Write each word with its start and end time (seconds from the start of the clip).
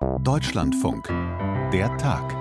Deutschlandfunk. 0.00 1.08
Der 1.72 1.96
Tag. 1.96 2.36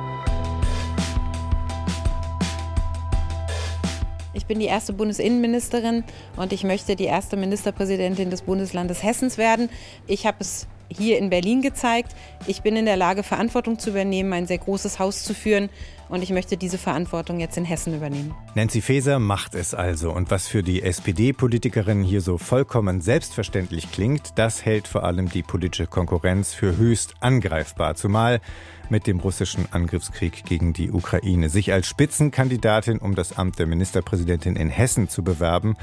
Ich 4.33 4.45
bin 4.45 4.59
die 4.59 4.65
erste 4.65 4.93
Bundesinnenministerin 4.93 6.03
und 6.35 6.53
ich 6.53 6.63
möchte 6.63 6.95
die 6.95 7.05
erste 7.05 7.35
Ministerpräsidentin 7.35 8.29
des 8.29 8.43
Bundeslandes 8.43 9.01
Hessens 9.01 9.39
werden. 9.39 9.69
Ich 10.05 10.27
habe 10.27 10.37
es 10.41 10.67
hier 10.89 11.17
in 11.17 11.31
Berlin 11.31 11.63
gezeigt. 11.63 12.15
Ich 12.45 12.61
bin 12.61 12.75
in 12.75 12.85
der 12.85 12.97
Lage, 12.97 13.23
Verantwortung 13.23 13.79
zu 13.79 13.89
übernehmen, 13.89 14.33
ein 14.33 14.45
sehr 14.45 14.59
großes 14.59 14.99
Haus 14.99 15.23
zu 15.23 15.33
führen 15.33 15.69
und 16.09 16.23
ich 16.23 16.31
möchte 16.31 16.57
diese 16.57 16.77
Verantwortung 16.77 17.39
jetzt 17.39 17.57
in 17.57 17.65
Hessen 17.65 17.95
übernehmen. 17.95 18.33
Nancy 18.55 18.81
Faeser 18.81 19.19
macht 19.19 19.55
es 19.55 19.73
also. 19.73 20.11
Und 20.11 20.31
was 20.31 20.47
für 20.47 20.63
die 20.63 20.83
SPD-Politikerin 20.83 22.03
hier 22.03 22.21
so 22.21 22.37
vollkommen 22.37 23.01
selbstverständlich 23.01 23.91
klingt, 23.91 24.37
das 24.37 24.65
hält 24.65 24.87
vor 24.87 25.03
allem 25.03 25.29
die 25.29 25.43
politische 25.43 25.87
Konkurrenz 25.87 26.53
für 26.53 26.77
höchst 26.77 27.15
angreifbar. 27.19 27.95
Zumal 27.95 28.41
mit 28.89 29.07
dem 29.07 29.19
russischen 29.19 29.67
Angriffskrieg 29.71 30.45
gegen 30.45 30.73
die 30.73 30.91
Ukraine. 30.91 31.49
Sich 31.49 31.73
als 31.73 31.87
Spitzenkandidatin 31.87 32.99
um 32.99 33.15
das 33.15 33.37
Amt 33.37 33.59
der 33.59 33.67
Ministerpräsidentin 33.67 34.55
in 34.55 34.69
Hessen 34.69 35.09
zu 35.09 35.23
bewerben 35.23 35.75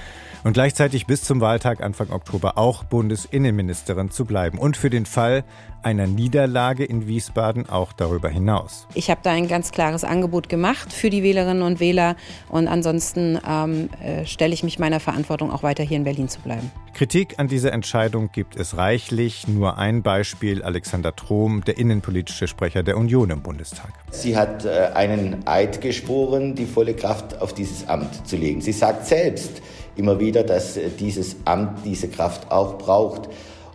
und 0.43 0.55
gleichzeitig 0.55 1.07
bis 1.07 1.23
zum 1.23 1.41
Wahltag 1.41 1.83
Anfang 1.83 2.11
Oktober 2.11 2.59
auch 2.59 2.85
Bundesinnenministerin 2.85 4.11
zu 4.11 4.25
bleiben. 4.25 4.59
Und 4.59 4.77
für 4.77 4.91
den 4.91 5.07
Fall 5.07 5.45
einer 5.85 6.07
Niederlage 6.07 6.85
in 6.85 7.07
Wiesbaden 7.07 7.69
auch 7.69 7.93
darüber 7.93 8.29
hinaus. 8.29 8.87
Ich 8.95 9.11
habe 9.11 9.21
da 9.23 9.31
ein 9.31 9.49
ganz 9.49 9.71
klares 9.71 10.05
Angebot 10.05 10.49
gemacht 10.49 10.93
für 10.93 11.11
die 11.11 11.23
Wählerinnen 11.23 11.63
und 11.63 11.81
Wähler 11.81 12.17
und 12.49 12.69
ansonsten 12.69 13.39
ähm, 13.49 13.91
äh, 14.03 14.27
stelle 14.27 14.55
ich 14.55 14.63
mich 14.63 14.79
meiner 14.79 15.01
Verantwortung 15.01 15.51
auch 15.51 15.63
weiter 15.63 15.83
hier 15.83 15.97
in 15.97 16.05
Berlin 16.05 16.29
zu 16.29 16.41
bleiben. 16.41 16.71
Kritik 16.95 17.39
an 17.39 17.49
dieser 17.49 17.73
Entscheidung 17.73 18.31
gibt 18.33 18.57
es 18.57 18.77
reichlich. 18.77 19.49
Nur 19.49 19.79
ein 19.79 20.03
Beispiel, 20.03 20.63
Alexander 20.63 21.15
Trom, 21.17 21.65
der 21.65 21.77
innenpolitische 21.77 22.47
Sprecher 22.47 22.85
der 22.85 22.97
Union 22.97 23.31
im 23.31 23.43
Bundestag. 23.43 23.91
Sie 24.11 24.37
hat 24.37 24.65
äh, 24.65 24.91
einen 24.95 25.47
Eid 25.47 25.81
geschworen, 25.81 26.55
die 26.55 26.67
volle 26.67 26.95
Kraft 26.95 27.41
auf 27.41 27.53
dieses 27.53 27.89
Amt 27.89 28.27
zu 28.29 28.37
legen. 28.37 28.61
Sie 28.61 28.73
sagt 28.73 29.07
selbst 29.07 29.61
immer 29.97 30.21
wieder, 30.21 30.45
dass 30.45 30.77
äh, 30.77 30.89
dieses 30.89 31.37
Amt 31.45 31.85
diese 31.85 32.09
Kraft 32.09 32.51
auch 32.51 32.79
braucht. 32.79 33.29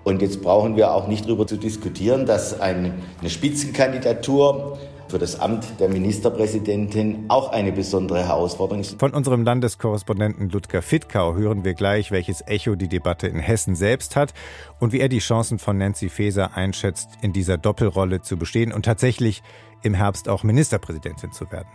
Und 0.09 0.23
jetzt 0.23 0.41
brauchen 0.41 0.75
wir 0.75 0.91
auch 0.91 1.07
nicht 1.07 1.25
darüber 1.25 1.45
zu 1.45 1.55
diskutieren, 1.55 2.25
dass 2.25 2.59
eine 2.59 2.93
Spitzenkandidatur 3.27 4.79
für 5.07 5.19
das 5.19 5.39
Amt 5.39 5.79
der 5.79 5.87
Ministerpräsidentin 5.87 7.25
auch 7.27 7.51
eine 7.51 7.71
besondere 7.71 8.25
Herausforderung 8.25 8.81
ist. 8.81 8.99
Von 8.99 9.13
unserem 9.13 9.43
Landeskorrespondenten 9.43 10.49
Ludger 10.49 10.81
Fittkau 10.81 11.35
hören 11.35 11.63
wir 11.63 11.75
gleich, 11.75 12.09
welches 12.09 12.41
Echo 12.47 12.73
die 12.73 12.87
Debatte 12.87 13.27
in 13.27 13.37
Hessen 13.37 13.75
selbst 13.75 14.15
hat 14.15 14.33
und 14.79 14.93
wie 14.93 14.99
er 14.99 15.09
die 15.09 15.19
Chancen 15.19 15.59
von 15.59 15.77
Nancy 15.77 16.09
Faeser 16.09 16.55
einschätzt, 16.55 17.09
in 17.21 17.31
dieser 17.31 17.59
Doppelrolle 17.59 18.23
zu 18.23 18.37
bestehen 18.37 18.73
und 18.73 18.85
tatsächlich 18.85 19.43
im 19.83 19.93
Herbst 19.93 20.29
auch 20.29 20.43
Ministerpräsidentin 20.43 21.31
zu 21.31 21.51
werden. 21.51 21.69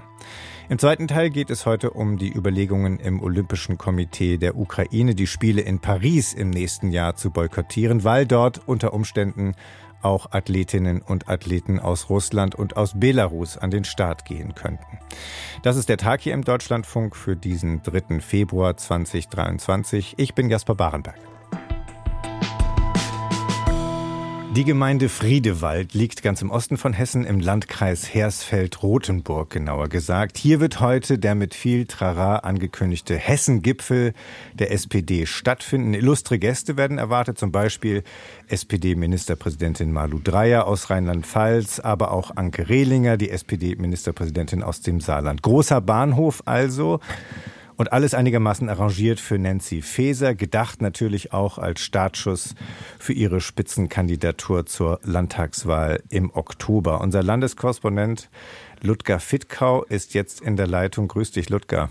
Im 0.69 0.79
zweiten 0.79 1.09
Teil 1.09 1.31
geht 1.31 1.51
es 1.51 1.67
heute 1.67 1.91
um 1.91 2.17
die 2.17 2.33
Überlegungen 2.33 2.99
im 2.99 3.23
Olympischen 3.23 3.77
Komitee 3.77 4.39
der 4.39 4.57
Ukraine, 4.57 5.15
die 5.15 5.27
Spiele 5.27 5.61
in 5.61 5.79
Paris 5.79 6.33
im 6.33 6.51
nächsten 6.51 6.91
Jahr 6.91 7.17
zu 7.17 7.31
boykottieren, 7.31 8.05
weil 8.05 8.27
dort 8.27 8.63
unter 8.67 8.95
Umständen 8.95 9.55
auch 10.05 10.33
Athletinnen 10.33 11.01
und 11.01 11.29
Athleten 11.29 11.81
aus 11.81 12.11
Russland 12.11 12.55
und 12.55 12.77
aus 12.77 12.99
Belarus 12.99 13.57
an 13.57 13.71
den 13.71 13.85
Start 13.85 14.25
gehen 14.25 14.55
könnten. 14.55 14.99
Das 15.63 15.77
ist 15.77 15.89
der 15.89 15.97
Tag 15.97 16.21
hier 16.21 16.35
im 16.35 16.45
Deutschlandfunk 16.45 17.17
für 17.17 17.37
diesen 17.37 17.83
3. 17.83 18.21
Februar 18.21 18.77
2023. 18.77 20.15
Ich 20.19 20.35
bin 20.35 20.51
Jasper 20.51 20.75
Barenberg. 20.75 21.34
Die 24.55 24.63
Gemeinde 24.63 25.09
Friedewald 25.09 25.95
liegt 25.95 26.23
ganz 26.23 26.41
im 26.41 26.53
Osten 26.53 26.77
von 26.77 26.93
Hessen 26.93 27.25
im 27.25 27.41
Landkreis 27.41 28.15
Hersfeld-Rotenburg 28.15 29.51
genauer 29.51 29.89
gesagt. 29.89 30.39
Hier 30.39 30.61
wird 30.61 30.79
heute 30.79 31.19
der 31.19 31.35
mit 31.35 31.55
viel 31.55 31.87
Trara 31.87 32.37
angekündigte 32.37 33.17
Hessen-Gipfel 33.17 34.13
der 34.53 34.71
SPD 34.71 35.27
stattfinden. 35.27 35.93
Illustre 35.93 36.39
Gäste 36.39 36.77
werden 36.77 36.99
erwartet, 36.99 37.37
zum 37.37 37.51
Beispiel 37.51 38.05
SPD-Ministerpräsidentin 38.47 39.91
Malu 39.91 40.21
Dreyer 40.23 40.69
aus 40.69 40.89
Rheinland-Pfalz, 40.89 41.81
aber 41.81 42.13
auch 42.13 42.37
Anke 42.37 42.69
Rehlinger, 42.69 43.17
die 43.17 43.31
SPD-Ministerpräsidentin 43.31 44.63
aus 44.63 44.83
dem 44.83 45.01
Saarland. 45.01 45.43
Großer 45.43 45.81
Bahnhof 45.81 46.45
also. 46.45 47.01
Und 47.77 47.93
alles 47.93 48.15
einigermaßen 48.15 48.69
arrangiert 48.69 49.19
für 49.19 49.39
Nancy 49.39 49.83
Faeser, 49.83 50.35
gedacht 50.35 50.81
natürlich 50.81 51.33
auch 51.33 51.59
als 51.59 51.81
Startschuss 51.81 52.55
für 52.99 53.13
ihre 53.13 53.41
Spitzenkandidatur 53.41 54.67
zur 54.67 55.01
Landtagswahl 55.03 56.03
im 56.09 56.33
Oktober. 56.35 57.01
Unser 57.01 57.23
Landeskorrespondent 57.23 58.31
Ludger 58.81 59.19
Fittkau 59.19 59.83
ist 59.85 60.15
jetzt 60.15 60.41
in 60.41 60.57
der 60.57 60.69
Leitung. 60.69 61.09
Grüß 61.09 61.33
dich, 61.33 61.49
Ludger. 61.49 61.91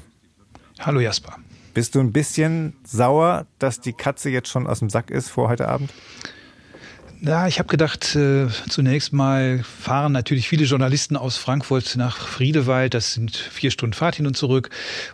Hallo 0.80 1.00
Jasper. 1.02 1.38
Bist 1.74 1.96
du 1.96 2.00
ein 2.00 2.14
bisschen 2.14 2.76
sauer, 2.84 3.48
dass 3.60 3.82
die 3.82 3.94
Katze 3.94 4.30
jetzt 4.30 4.48
schon 4.48 4.68
aus 4.68 4.80
dem 4.80 4.90
Sack 4.90 5.10
ist 5.10 5.30
vor 5.30 5.50
heute 5.50 5.68
Abend? 5.68 5.92
Ja, 7.26 7.48
ich 7.48 7.58
habe 7.60 7.70
gedacht, 7.70 8.18
äh, 8.18 8.48
zunächst 8.68 9.14
mal 9.14 9.64
fahren 9.64 10.12
natürlich 10.12 10.50
viele 10.50 10.66
Journalisten 10.66 11.16
aus 11.16 11.38
Frankfurt 11.38 11.96
nach 11.96 12.28
Friedewald. 12.28 12.94
Das 12.94 13.14
sind 13.14 13.38
vier 13.38 13.72
Stunden 13.72 13.94
Fahrt 13.94 14.16
hin 14.16 14.28
und 14.28 14.36
zurück 14.36 14.70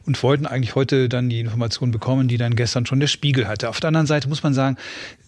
und 0.08 0.22
wollten 0.24 0.48
eigentlich 0.48 0.74
heute 0.74 1.08
dann 1.08 1.30
die 1.30 1.40
Informationen 1.40 1.92
bekommen, 1.92 2.28
die 2.28 2.38
dann 2.38 2.56
gestern 2.56 2.88
schon 2.88 3.00
der 3.00 3.06
Spiegel 3.06 3.48
hatte. 3.48 3.70
Auf 3.70 3.80
der 3.80 3.90
anderen 3.90 4.08
Seite 4.08 4.28
muss 4.28 4.42
man 4.42 4.56
sagen, 4.56 4.78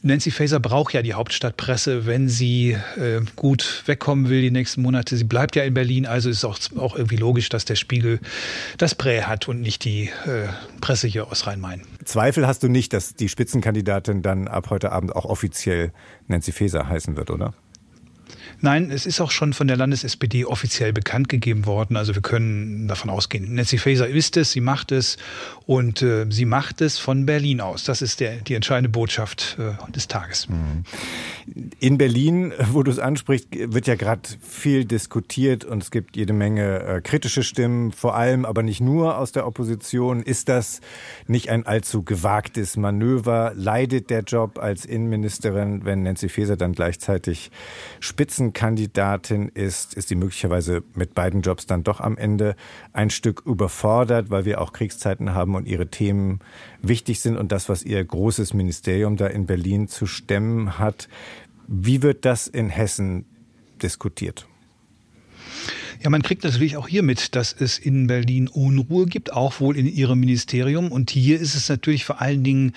Nancy 0.02 0.32
Faeser 0.32 0.60
braucht 0.60 0.94
ja 0.94 1.04
die 1.04 1.14
Hauptstadtpresse, 1.14 2.08
wenn 2.08 2.28
sie 2.28 2.72
äh, 2.98 3.22
gut 3.36 3.84
wegkommen 3.86 4.30
will 4.30 4.42
die 4.42 4.50
nächsten 4.50 4.82
Monate. 4.82 5.16
Sie 5.16 5.24
bleibt 5.24 5.56
ja 5.56 5.64
in 5.64 5.76
Berlin, 5.76 6.08
also 6.08 6.32
ist 6.32 6.44
auch, 6.44 6.58
auch 6.78 6.96
irgendwie 6.96 7.18
logisch, 7.18 7.50
dass 7.50 7.64
der 7.64 7.76
Spiegel 7.76 8.20
das 8.80 8.96
Prä 8.96 9.22
hat 9.22 9.48
und 9.48 9.62
nicht 9.62 9.86
die 9.86 10.06
äh, 10.26 10.48
Presse 10.82 11.08
hier 11.08 11.28
aus 11.28 11.46
Rhein-Main. 11.46 11.84
Zweifel 12.06 12.48
hast 12.48 12.64
du 12.64 12.68
nicht, 12.68 12.94
dass 12.94 13.14
die 13.14 13.30
Spitzenkandidatin 13.30 14.24
dann 14.24 14.48
ab 14.48 14.72
heute 14.72 14.92
Abend 14.92 15.16
auch 15.16 15.26
offiziell 15.26 15.92
Nancy 16.28 16.52
Faeser 16.52 16.71
heißen 16.74 17.18
wird, 17.18 17.32
oder? 17.32 17.54
Nein, 18.62 18.92
es 18.92 19.08
ist 19.08 19.20
auch 19.22 19.32
schon 19.32 19.54
von 19.54 19.68
der 19.68 19.76
Landes-SPD 19.76 20.46
offiziell 20.46 20.94
bekannt 20.94 21.30
gegeben 21.30 21.66
worden. 21.66 21.98
Also 21.98 22.14
wir 22.14 22.22
können 22.22 22.88
davon 22.88 23.10
ausgehen. 23.10 23.56
Nancy 23.56 23.80
Faeser 23.80 24.08
ist 24.08 24.38
es, 24.38 24.52
sie 24.52 24.62
macht 24.62 24.92
es 24.92 25.18
und 25.66 26.04
äh, 26.04 26.28
sie 26.30 26.46
macht 26.46 26.82
es 26.82 27.00
von 27.00 27.26
Berlin 27.26 27.60
aus. 27.60 27.84
Das 27.84 28.04
ist 28.04 28.20
der, 28.20 28.38
die 28.38 28.54
entscheidende 28.54 28.90
Botschaft 28.90 29.58
äh, 29.60 29.92
des 29.92 30.08
Tages. 30.08 30.48
Mhm. 30.48 30.84
In 31.80 31.98
Berlin, 31.98 32.54
wo 32.72 32.84
du 32.84 32.92
es 32.92 33.00
ansprichst, 33.00 33.48
wird 33.52 33.88
ja 33.88 33.96
gerade 33.96 34.22
viel 34.42 34.86
diskutiert 34.86 35.66
und 35.66 35.82
es 35.82 35.90
gibt 35.90 36.16
jede 36.16 36.34
Menge 36.34 36.84
äh, 36.84 37.02
kritische 37.02 37.42
Stimmen, 37.42 37.92
vor 37.92 38.16
allem 38.16 38.46
aber 38.46 38.62
nicht 38.62 38.80
nur 38.80 39.18
aus 39.18 39.32
der 39.32 39.48
Opposition. 39.48 40.22
Ist 40.22 40.50
das 40.50 40.82
nicht 41.26 41.50
ein 41.50 41.66
allzu 41.66 42.04
gewagtes 42.04 42.78
Manöver? 42.78 43.54
Leidet 43.56 44.12
der 44.12 44.22
Job 44.22 44.60
als 44.60 44.86
Innenministerin, 44.86 45.84
wenn 45.84 46.04
Nancy 46.04 46.30
Faeser 46.30 46.58
dann 46.58 46.74
gleichzeitig 46.74 47.50
Spitzen 48.00 48.51
Kandidatin 48.54 49.50
ist, 49.50 49.94
ist 49.94 50.10
sie 50.10 50.16
möglicherweise 50.16 50.84
mit 50.96 51.14
beiden 51.16 51.42
Jobs 51.42 51.66
dann 51.66 51.84
doch 51.84 52.00
am 52.00 52.18
Ende 52.18 52.56
ein 52.94 53.10
Stück 53.10 53.44
überfordert, 53.46 54.30
weil 54.30 54.46
wir 54.46 54.62
auch 54.62 54.74
Kriegszeiten 54.74 55.34
haben 55.34 55.56
und 55.56 55.68
ihre 55.68 55.88
Themen 55.88 56.40
wichtig 56.82 57.20
sind 57.20 57.38
und 57.38 57.52
das, 57.52 57.70
was 57.70 57.84
ihr 57.84 58.04
großes 58.04 58.54
Ministerium 58.54 59.18
da 59.18 59.28
in 59.28 59.46
Berlin 59.46 59.88
zu 59.88 60.06
stemmen 60.06 60.80
hat. 60.80 61.08
Wie 61.68 62.02
wird 62.02 62.26
das 62.26 62.48
in 62.48 62.70
Hessen 62.70 63.26
diskutiert? 63.82 64.48
Ja, 66.04 66.10
man 66.10 66.24
kriegt 66.24 66.44
natürlich 66.44 66.78
auch 66.78 66.88
hier 66.88 67.04
mit, 67.04 67.36
dass 67.36 67.54
es 67.54 67.78
in 67.78 68.08
Berlin 68.08 68.48
Unruhe 68.48 69.06
gibt, 69.06 69.34
auch 69.34 69.60
wohl 69.60 69.78
in 69.78 69.86
ihrem 69.86 70.20
Ministerium. 70.20 70.92
Und 70.92 71.12
hier 71.12 71.40
ist 71.40 71.54
es 71.54 71.70
natürlich 71.70 72.06
vor 72.06 72.20
allen 72.20 72.44
Dingen 72.44 72.74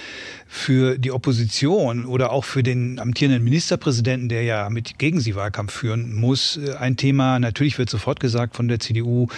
für 0.47 0.99
die 0.99 1.11
Opposition 1.11 2.05
oder 2.05 2.33
auch 2.33 2.45
für 2.45 2.62
den 2.62 2.99
amtierenden 2.99 3.43
Ministerpräsidenten, 3.43 4.29
der 4.29 4.43
ja 4.43 4.69
mit 4.69 4.99
gegen 4.99 5.21
sie 5.21 5.35
Wahlkampf 5.37 5.73
führen 5.73 6.15
muss, 6.15 6.59
äh, 6.59 6.75
ein 6.75 6.99
Thema. 6.99 7.38
Natürlich 7.38 7.79
wird 7.79 7.88
sofort 7.88 8.21
gesagt 8.21 8.56
von 8.56 8.69
der 8.69 8.79
CDU 8.79 9.29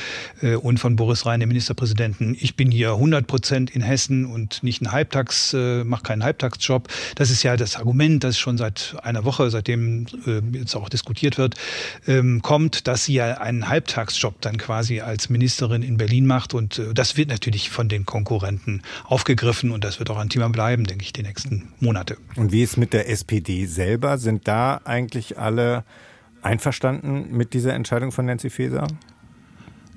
äh, 0.42 0.56
und 0.56 0.80
von 0.80 0.96
Boris 0.96 1.24
Rhein, 1.24 1.38
dem 1.38 1.48
Ministerpräsidenten, 1.48 2.36
ich 2.40 2.56
bin 2.56 2.72
hier 2.72 2.90
100 2.90 3.28
Prozent 3.28 3.70
in 3.70 3.82
Hessen 3.82 4.26
und 4.26 4.64
nicht 4.64 4.82
ein 4.82 4.90
Halbtags, 4.90 5.54
äh, 5.54 5.84
mache 5.84 6.02
keinen 6.02 6.24
Halbtagsjob. 6.24 6.88
Das 7.14 7.30
ist 7.30 7.44
ja 7.44 7.56
das 7.56 7.76
Argument, 7.76 8.24
das 8.24 8.36
schon 8.36 8.58
seit 8.58 8.96
einer 9.04 9.24
Woche, 9.24 9.48
seitdem 9.50 10.06
jetzt 10.52 10.74
auch 10.74 10.88
diskutiert 10.88 11.38
wird, 11.38 11.54
ähm, 12.08 12.42
kommt, 12.42 12.88
dass 12.88 13.04
sie 13.04 13.14
ja 13.14 13.38
einen 13.38 13.68
Halbtagsjob 13.68 13.75
dann 14.40 14.58
quasi 14.58 15.00
als 15.00 15.28
Ministerin 15.28 15.82
in 15.82 15.96
Berlin 15.96 16.26
macht. 16.26 16.54
Und 16.54 16.78
äh, 16.78 16.94
das 16.94 17.16
wird 17.16 17.28
natürlich 17.28 17.70
von 17.70 17.88
den 17.88 18.06
Konkurrenten 18.06 18.82
aufgegriffen 19.04 19.70
und 19.70 19.84
das 19.84 19.98
wird 19.98 20.10
auch 20.10 20.18
ein 20.18 20.28
Thema 20.28 20.48
bleiben, 20.48 20.84
denke 20.84 21.04
ich, 21.04 21.12
die 21.12 21.22
nächsten 21.22 21.68
Monate. 21.80 22.16
Und 22.36 22.52
wie 22.52 22.62
ist 22.62 22.76
mit 22.76 22.92
der 22.92 23.08
SPD 23.08 23.66
selber? 23.66 24.18
Sind 24.18 24.48
da 24.48 24.80
eigentlich 24.84 25.38
alle 25.38 25.84
einverstanden 26.42 27.36
mit 27.36 27.54
dieser 27.54 27.74
Entscheidung 27.74 28.12
von 28.12 28.26
Nancy 28.26 28.50
Faeser? 28.50 28.86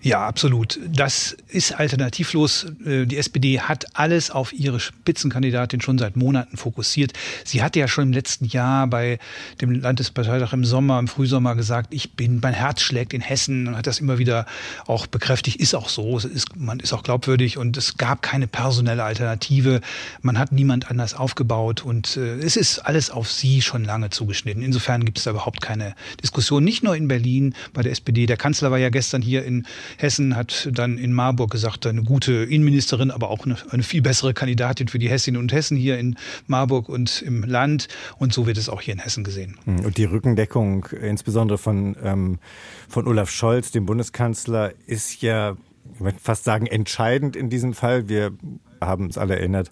Ja, 0.02 0.26
absolut. 0.26 0.80
Das 0.88 1.36
ist 1.50 1.74
alternativlos. 1.74 2.68
Äh, 2.86 3.06
die 3.06 3.18
SPD 3.18 3.60
hat 3.60 3.86
alles 3.98 4.32
auf 4.32 4.54
ihre 4.54 4.80
Spitzenkandidatin 4.80 5.82
schon 5.82 5.98
seit 5.98 6.16
Monaten 6.16 6.56
fokussiert. 6.56 7.12
Sie 7.44 7.62
hatte 7.62 7.80
ja 7.80 7.88
schon 7.90 8.06
im 8.06 8.14
letzten 8.14 8.46
Jahr 8.46 8.88
bei 8.88 9.20
dem 9.60 9.72
Landesparteitag 9.72 10.54
im 10.54 10.64
Sommer, 10.64 11.00
im 11.00 11.10
Frühsommer 11.10 11.56
gesagt, 11.56 11.94
ich 11.94 12.14
bin, 12.14 12.40
mein 12.42 12.54
Herz 12.54 12.82
schlägt 12.82 13.14
in 13.14 13.20
Hessen 13.20 13.68
und 13.68 13.76
hat 13.76 13.88
das 13.88 14.00
immer 14.00 14.20
wieder 14.20 14.46
auch 14.88 15.06
bekräftigt. 15.06 15.60
Ist 15.60 15.76
auch 15.76 15.90
so. 15.90 16.18
Ist, 16.18 16.56
man 16.56 16.80
ist 16.80 16.94
auch 16.94 17.04
glaubwürdig 17.04 17.58
und 17.58 17.76
es 17.76 17.98
gab 17.98 18.22
keine 18.22 18.48
personelle 18.48 19.04
Alternative. 19.04 19.82
Man 20.22 20.40
hat 20.40 20.54
niemand 20.54 20.90
anders 20.90 21.14
aufgebaut 21.14 21.84
und 21.84 22.16
äh, 22.16 22.36
es 22.38 22.56
ist 22.56 22.80
alles 22.80 23.12
auf 23.12 23.30
sie 23.30 23.62
schon 23.62 23.84
lange 23.84 24.12
zugeschnitten. 24.12 24.64
Insofern 24.64 25.04
gibt 25.04 25.18
es 25.18 25.26
da 25.26 25.32
überhaupt 25.32 25.60
keine 25.60 25.94
Diskussion. 26.24 26.64
Nicht 26.64 26.84
nur 26.84 26.96
in 26.96 27.10
Berlin 27.10 27.54
bei 27.74 27.82
der 27.82 27.92
SPD. 27.92 28.28
Der 28.28 28.38
Kanzler 28.38 28.72
war 28.72 28.78
ja 28.78 28.90
gestern 28.90 29.22
hier 29.22 29.44
in 29.44 29.66
Hessen 29.98 30.36
hat 30.36 30.70
dann 30.72 30.98
in 30.98 31.14
Marburg 31.14 31.52
gesagt, 31.52 31.86
eine 31.86 32.04
gute 32.04 32.34
Innenministerin, 32.34 33.12
aber 33.12 33.30
auch 33.30 33.46
eine, 33.46 33.58
eine 33.70 33.84
viel 33.84 34.02
bessere 34.02 34.34
Kandidatin 34.34 34.88
für 34.88 35.00
die 35.00 35.10
Hessinnen 35.10 35.40
und 35.40 35.52
Hessen 35.52 35.78
hier 35.78 35.98
in 35.98 36.16
Marburg 36.48 36.90
und 36.90 37.22
im 37.22 37.44
Land. 37.44 37.88
Und 38.18 38.34
so 38.34 38.48
wird 38.48 38.58
es 38.58 38.70
auch 38.70 38.82
hier 38.82 38.94
in 38.94 39.00
Hessen 39.00 39.24
gesehen. 39.24 39.58
Hm, 39.66 39.86
und 39.86 39.98
die 39.98 40.06
Rückendeckung, 40.06 40.86
insbesondere 41.02 41.58
von, 41.58 41.96
ähm, 42.04 42.40
von 42.88 43.08
Olaf 43.08 43.30
Scholz, 43.30 43.72
dem 43.72 43.86
Bundeskanzler, 43.86 44.74
ist 44.88 45.22
ja 45.22 45.56
ich 45.94 46.00
möchte 46.00 46.20
fast 46.20 46.44
sagen, 46.44 46.68
entscheidend 46.68 47.36
in 47.36 47.50
diesem 47.50 47.74
Fall. 47.74 48.10
Wir 48.10 48.32
haben 48.82 49.06
uns 49.06 49.18
alle 49.18 49.36
erinnert 49.38 49.72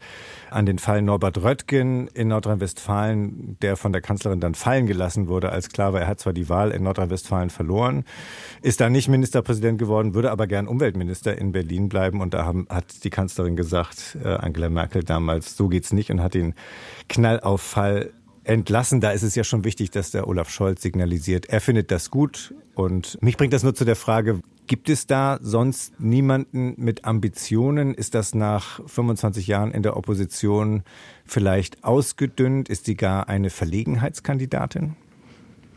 an 0.49 0.65
den 0.65 0.79
Fall 0.79 1.01
Norbert 1.01 1.41
Röttgen 1.43 2.07
in 2.07 2.29
Nordrhein-Westfalen, 2.29 3.57
der 3.61 3.75
von 3.75 3.91
der 3.91 4.01
Kanzlerin 4.01 4.39
dann 4.39 4.55
fallen 4.55 4.87
gelassen 4.87 5.27
wurde, 5.27 5.51
als 5.51 5.69
klar 5.69 5.93
war, 5.93 6.01
er 6.01 6.07
hat 6.07 6.19
zwar 6.19 6.33
die 6.33 6.49
Wahl 6.49 6.71
in 6.71 6.83
Nordrhein-Westfalen 6.83 7.49
verloren, 7.49 8.05
ist 8.61 8.79
da 8.79 8.89
nicht 8.89 9.07
Ministerpräsident 9.07 9.79
geworden, 9.79 10.13
würde 10.13 10.31
aber 10.31 10.47
gern 10.47 10.67
Umweltminister 10.67 11.37
in 11.37 11.51
Berlin 11.51 11.89
bleiben. 11.89 12.21
Und 12.21 12.33
da 12.33 12.45
haben, 12.45 12.67
hat 12.69 13.03
die 13.03 13.09
Kanzlerin 13.09 13.55
gesagt, 13.55 14.17
äh, 14.23 14.27
Angela 14.29 14.69
Merkel 14.69 15.03
damals, 15.03 15.57
so 15.57 15.67
geht's 15.67 15.93
nicht 15.93 16.11
und 16.11 16.21
hat 16.21 16.33
den 16.33 16.53
Knallauffall 17.09 18.11
entlassen. 18.47 19.01
Da 19.01 19.11
ist 19.11 19.23
es 19.23 19.35
ja 19.35 19.43
schon 19.43 19.63
wichtig, 19.63 19.91
dass 19.91 20.11
der 20.11 20.27
Olaf 20.27 20.49
Scholz 20.49 20.81
signalisiert, 20.81 21.47
er 21.47 21.61
findet 21.61 21.91
das 21.91 22.09
gut. 22.09 22.53
Und 22.75 23.21
mich 23.21 23.37
bringt 23.37 23.53
das 23.53 23.63
nur 23.63 23.75
zu 23.75 23.85
der 23.85 23.95
Frage, 23.95 24.41
Gibt 24.67 24.89
es 24.89 25.07
da 25.07 25.39
sonst 25.41 25.97
niemanden 25.97 26.73
mit 26.75 27.05
Ambitionen? 27.05 27.93
Ist 27.93 28.13
das 28.13 28.35
nach 28.35 28.81
25 28.85 29.47
Jahren 29.47 29.71
in 29.71 29.81
der 29.81 29.95
Opposition 29.95 30.83
vielleicht 31.25 31.85
ausgedünnt? 31.85 32.67
Ist 32.67 32.83
sie 32.83 32.95
gar 32.95 33.29
eine 33.29 33.49
Verlegenheitskandidatin? 33.49 34.97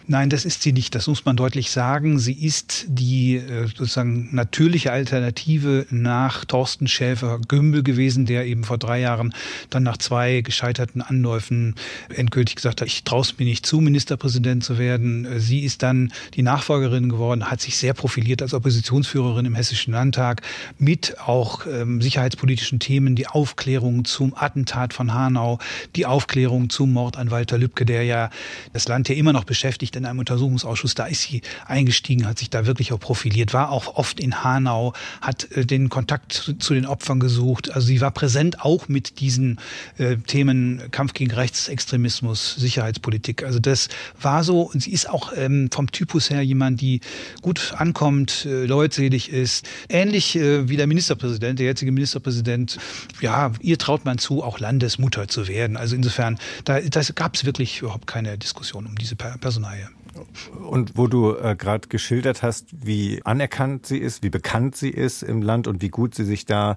Nein, 0.07 0.31
das 0.31 0.45
ist 0.45 0.63
sie 0.63 0.73
nicht. 0.73 0.95
Das 0.95 1.07
muss 1.07 1.25
man 1.25 1.37
deutlich 1.37 1.71
sagen. 1.71 2.19
Sie 2.19 2.33
ist 2.33 2.87
die 2.89 3.37
äh, 3.37 3.67
sozusagen 3.67 4.29
natürliche 4.35 4.93
Alternative 4.93 5.87
nach 5.91 6.45
Thorsten 6.45 6.89
Schäfer-Gümbel 6.89 7.83
gewesen, 7.83 8.27
der 8.27 8.47
eben 8.47 8.65
vor 8.65 8.79
drei 8.79 9.01
Jahren 9.01 9.33
dann 9.69 9.83
nach 9.83 9.99
zwei 9.99 10.41
gescheiterten 10.41 11.01
Anläufen 11.03 11.75
endgültig 12.15 12.57
gesagt 12.57 12.81
hat, 12.81 12.89
ich 12.89 13.05
traue 13.05 13.21
es 13.21 13.39
mir 13.39 13.45
nicht 13.45 13.65
zu, 13.67 13.81
Ministerpräsident 13.81 14.65
zu 14.65 14.79
werden. 14.79 15.27
Äh, 15.27 15.41
sie 15.41 15.61
ist 15.61 15.83
dann 15.83 16.13
die 16.35 16.43
Nachfolgerin 16.43 17.09
geworden, 17.09 17.51
hat 17.51 17.61
sich 17.61 17.77
sehr 17.77 17.95
profiliert 17.95 18.43
als 18.43 18.55
Oppositionsführerin 18.55 19.47
im 19.47 19.55
Hessischen 19.55 19.93
Landtag 19.93 20.43
mit 20.79 21.21
auch 21.21 21.67
ähm, 21.67 22.03
sicherheitspolitischen 22.03 22.81
Themen, 22.81 23.15
die 23.15 23.29
Aufklärung 23.29 24.05
zum 24.05 24.35
Attentat 24.35 24.93
von 24.95 25.15
Hanau, 25.15 25.59
die 25.95 26.07
Aufklärung 26.07 26.71
zum 26.71 26.93
Mord 26.93 27.17
an 27.17 27.31
Walter 27.31 27.59
Lübcke, 27.59 27.85
der 27.85 28.05
ja 28.05 28.31
das 28.73 28.89
Land 28.89 29.09
ja 29.09 29.15
immer 29.15 29.33
noch 29.33 29.45
beschäftigt 29.45 29.90
in 29.97 30.07
einem 30.07 30.19
Untersuchungsausschuss, 30.19 30.95
da 30.95 31.07
ist 31.07 31.23
sie 31.23 31.43
eingestiegen, 31.67 32.27
hat 32.27 32.39
sich 32.39 32.51
da 32.51 32.67
wirklich 32.67 32.93
auch 32.93 33.01
profiliert, 33.01 33.53
war 33.53 33.71
auch 33.71 33.97
oft 33.97 34.21
in 34.21 34.43
Hanau, 34.43 34.93
hat 35.21 35.51
äh, 35.53 35.65
den 35.65 35.89
Kontakt 35.89 36.55
zu, 36.59 36.75
den 36.75 36.87
Opfern 36.87 37.21
gesucht. 37.21 37.71
Also 37.71 37.87
sie 37.87 38.01
war 38.01 38.11
präsent 38.11 38.61
auch 38.61 38.89
mit 38.89 39.21
diesen 39.21 39.59
äh, 39.99 40.17
Themen 40.17 40.83
Kampf 40.91 41.15
gegen 41.15 41.33
Rechtsextremismus, 41.33 42.55
Sicherheitspolitik. 42.57 43.45
Also 43.45 43.59
das 43.59 43.89
war 44.21 44.45
so 44.45 44.63
und 44.63 44.83
sie 44.83 44.93
ist 44.93 45.09
auch 45.09 45.33
ähm, 45.37 45.69
vom 45.73 45.91
Typus 45.91 46.31
her 46.31 46.43
jemand, 46.43 46.81
die 46.81 47.01
gut 47.43 47.75
ankommt, 47.77 48.45
äh, 48.47 48.65
leutselig 48.67 49.31
ist. 49.31 49.69
Ähnlich 49.89 50.37
äh, 50.37 50.69
wie 50.69 50.77
der 50.77 50.87
Ministerpräsident, 50.87 51.59
der 51.59 51.67
jetzige 51.67 51.93
Ministerpräsident, 51.93 52.79
ja, 53.21 53.53
ihr 53.61 53.79
traut 53.79 54.05
man 54.05 54.19
zu, 54.19 54.43
auch 54.43 54.59
Landesmutter 54.59 55.29
zu 55.29 55.49
werden. 55.49 55.77
Also 55.77 55.97
insofern, 55.97 56.39
da 56.65 56.81
gab 57.15 57.35
es 57.35 57.45
wirklich 57.45 57.81
überhaupt 57.81 58.07
keine 58.07 58.37
Diskussion 58.39 58.87
um 58.87 58.97
diese 58.97 59.17
Personalie. 59.17 59.80
Und 60.69 60.97
wo 60.97 61.07
du 61.07 61.37
äh, 61.37 61.57
gerade 61.57 61.89
geschildert 61.89 62.43
hast, 62.43 62.67
wie 62.73 63.21
anerkannt 63.25 63.87
sie 63.87 63.99
ist, 63.99 64.23
wie 64.23 64.31
bekannt 64.31 64.77
sie 64.77 64.91
ist 64.91 65.23
im 65.23 65.43
Land 65.43 65.67
und 65.67 65.83
wie 65.83 65.89
gut 65.89 66.15
sie 66.15 66.25
sich 66.25 66.47
da 66.47 66.77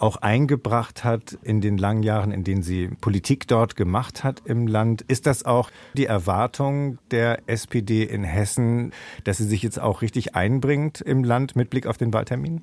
auch 0.00 0.16
eingebracht 0.16 1.04
hat 1.04 1.36
in 1.42 1.60
den 1.60 1.76
langen 1.76 2.02
Jahren, 2.02 2.32
in 2.32 2.42
denen 2.42 2.62
sie 2.62 2.88
Politik 3.00 3.46
dort 3.46 3.76
gemacht 3.76 4.24
hat 4.24 4.42
im 4.46 4.66
Land. 4.66 5.02
Ist 5.02 5.26
das 5.26 5.44
auch 5.44 5.70
die 5.94 6.06
Erwartung 6.06 6.98
der 7.10 7.42
SPD 7.46 8.02
in 8.02 8.24
Hessen, 8.24 8.92
dass 9.24 9.36
sie 9.36 9.44
sich 9.44 9.62
jetzt 9.62 9.78
auch 9.78 10.00
richtig 10.00 10.34
einbringt 10.34 11.02
im 11.02 11.22
Land 11.22 11.54
mit 11.54 11.68
Blick 11.68 11.86
auf 11.86 11.98
den 11.98 12.14
Wahltermin? 12.14 12.62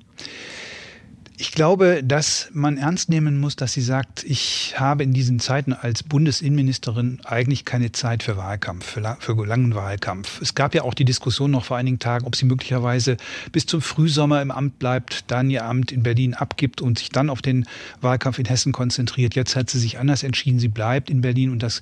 Ich 1.40 1.52
glaube, 1.52 2.02
dass 2.02 2.48
man 2.52 2.78
ernst 2.78 3.10
nehmen 3.10 3.38
muss, 3.38 3.54
dass 3.54 3.72
sie 3.72 3.80
sagt, 3.80 4.24
ich 4.24 4.74
habe 4.76 5.04
in 5.04 5.12
diesen 5.12 5.38
Zeiten 5.38 5.72
als 5.72 6.02
Bundesinnenministerin 6.02 7.20
eigentlich 7.22 7.64
keine 7.64 7.92
Zeit 7.92 8.24
für 8.24 8.36
Wahlkampf, 8.36 8.84
für, 9.20 9.46
langen 9.46 9.76
Wahlkampf. 9.76 10.42
Es 10.42 10.56
gab 10.56 10.74
ja 10.74 10.82
auch 10.82 10.94
die 10.94 11.04
Diskussion 11.04 11.52
noch 11.52 11.64
vor 11.64 11.76
einigen 11.76 12.00
Tagen, 12.00 12.26
ob 12.26 12.34
sie 12.34 12.44
möglicherweise 12.44 13.18
bis 13.52 13.66
zum 13.66 13.80
Frühsommer 13.80 14.42
im 14.42 14.50
Amt 14.50 14.80
bleibt, 14.80 15.30
dann 15.30 15.48
ihr 15.48 15.64
Amt 15.64 15.92
in 15.92 16.02
Berlin 16.02 16.34
abgibt 16.34 16.80
und 16.80 16.98
sich 16.98 17.10
dann 17.10 17.30
auf 17.30 17.40
den 17.40 17.66
Wahlkampf 18.00 18.40
in 18.40 18.46
Hessen 18.46 18.72
konzentriert. 18.72 19.36
Jetzt 19.36 19.54
hat 19.54 19.70
sie 19.70 19.78
sich 19.78 20.00
anders 20.00 20.24
entschieden. 20.24 20.58
Sie 20.58 20.66
bleibt 20.66 21.08
in 21.08 21.20
Berlin 21.20 21.52
und 21.52 21.62
das 21.62 21.78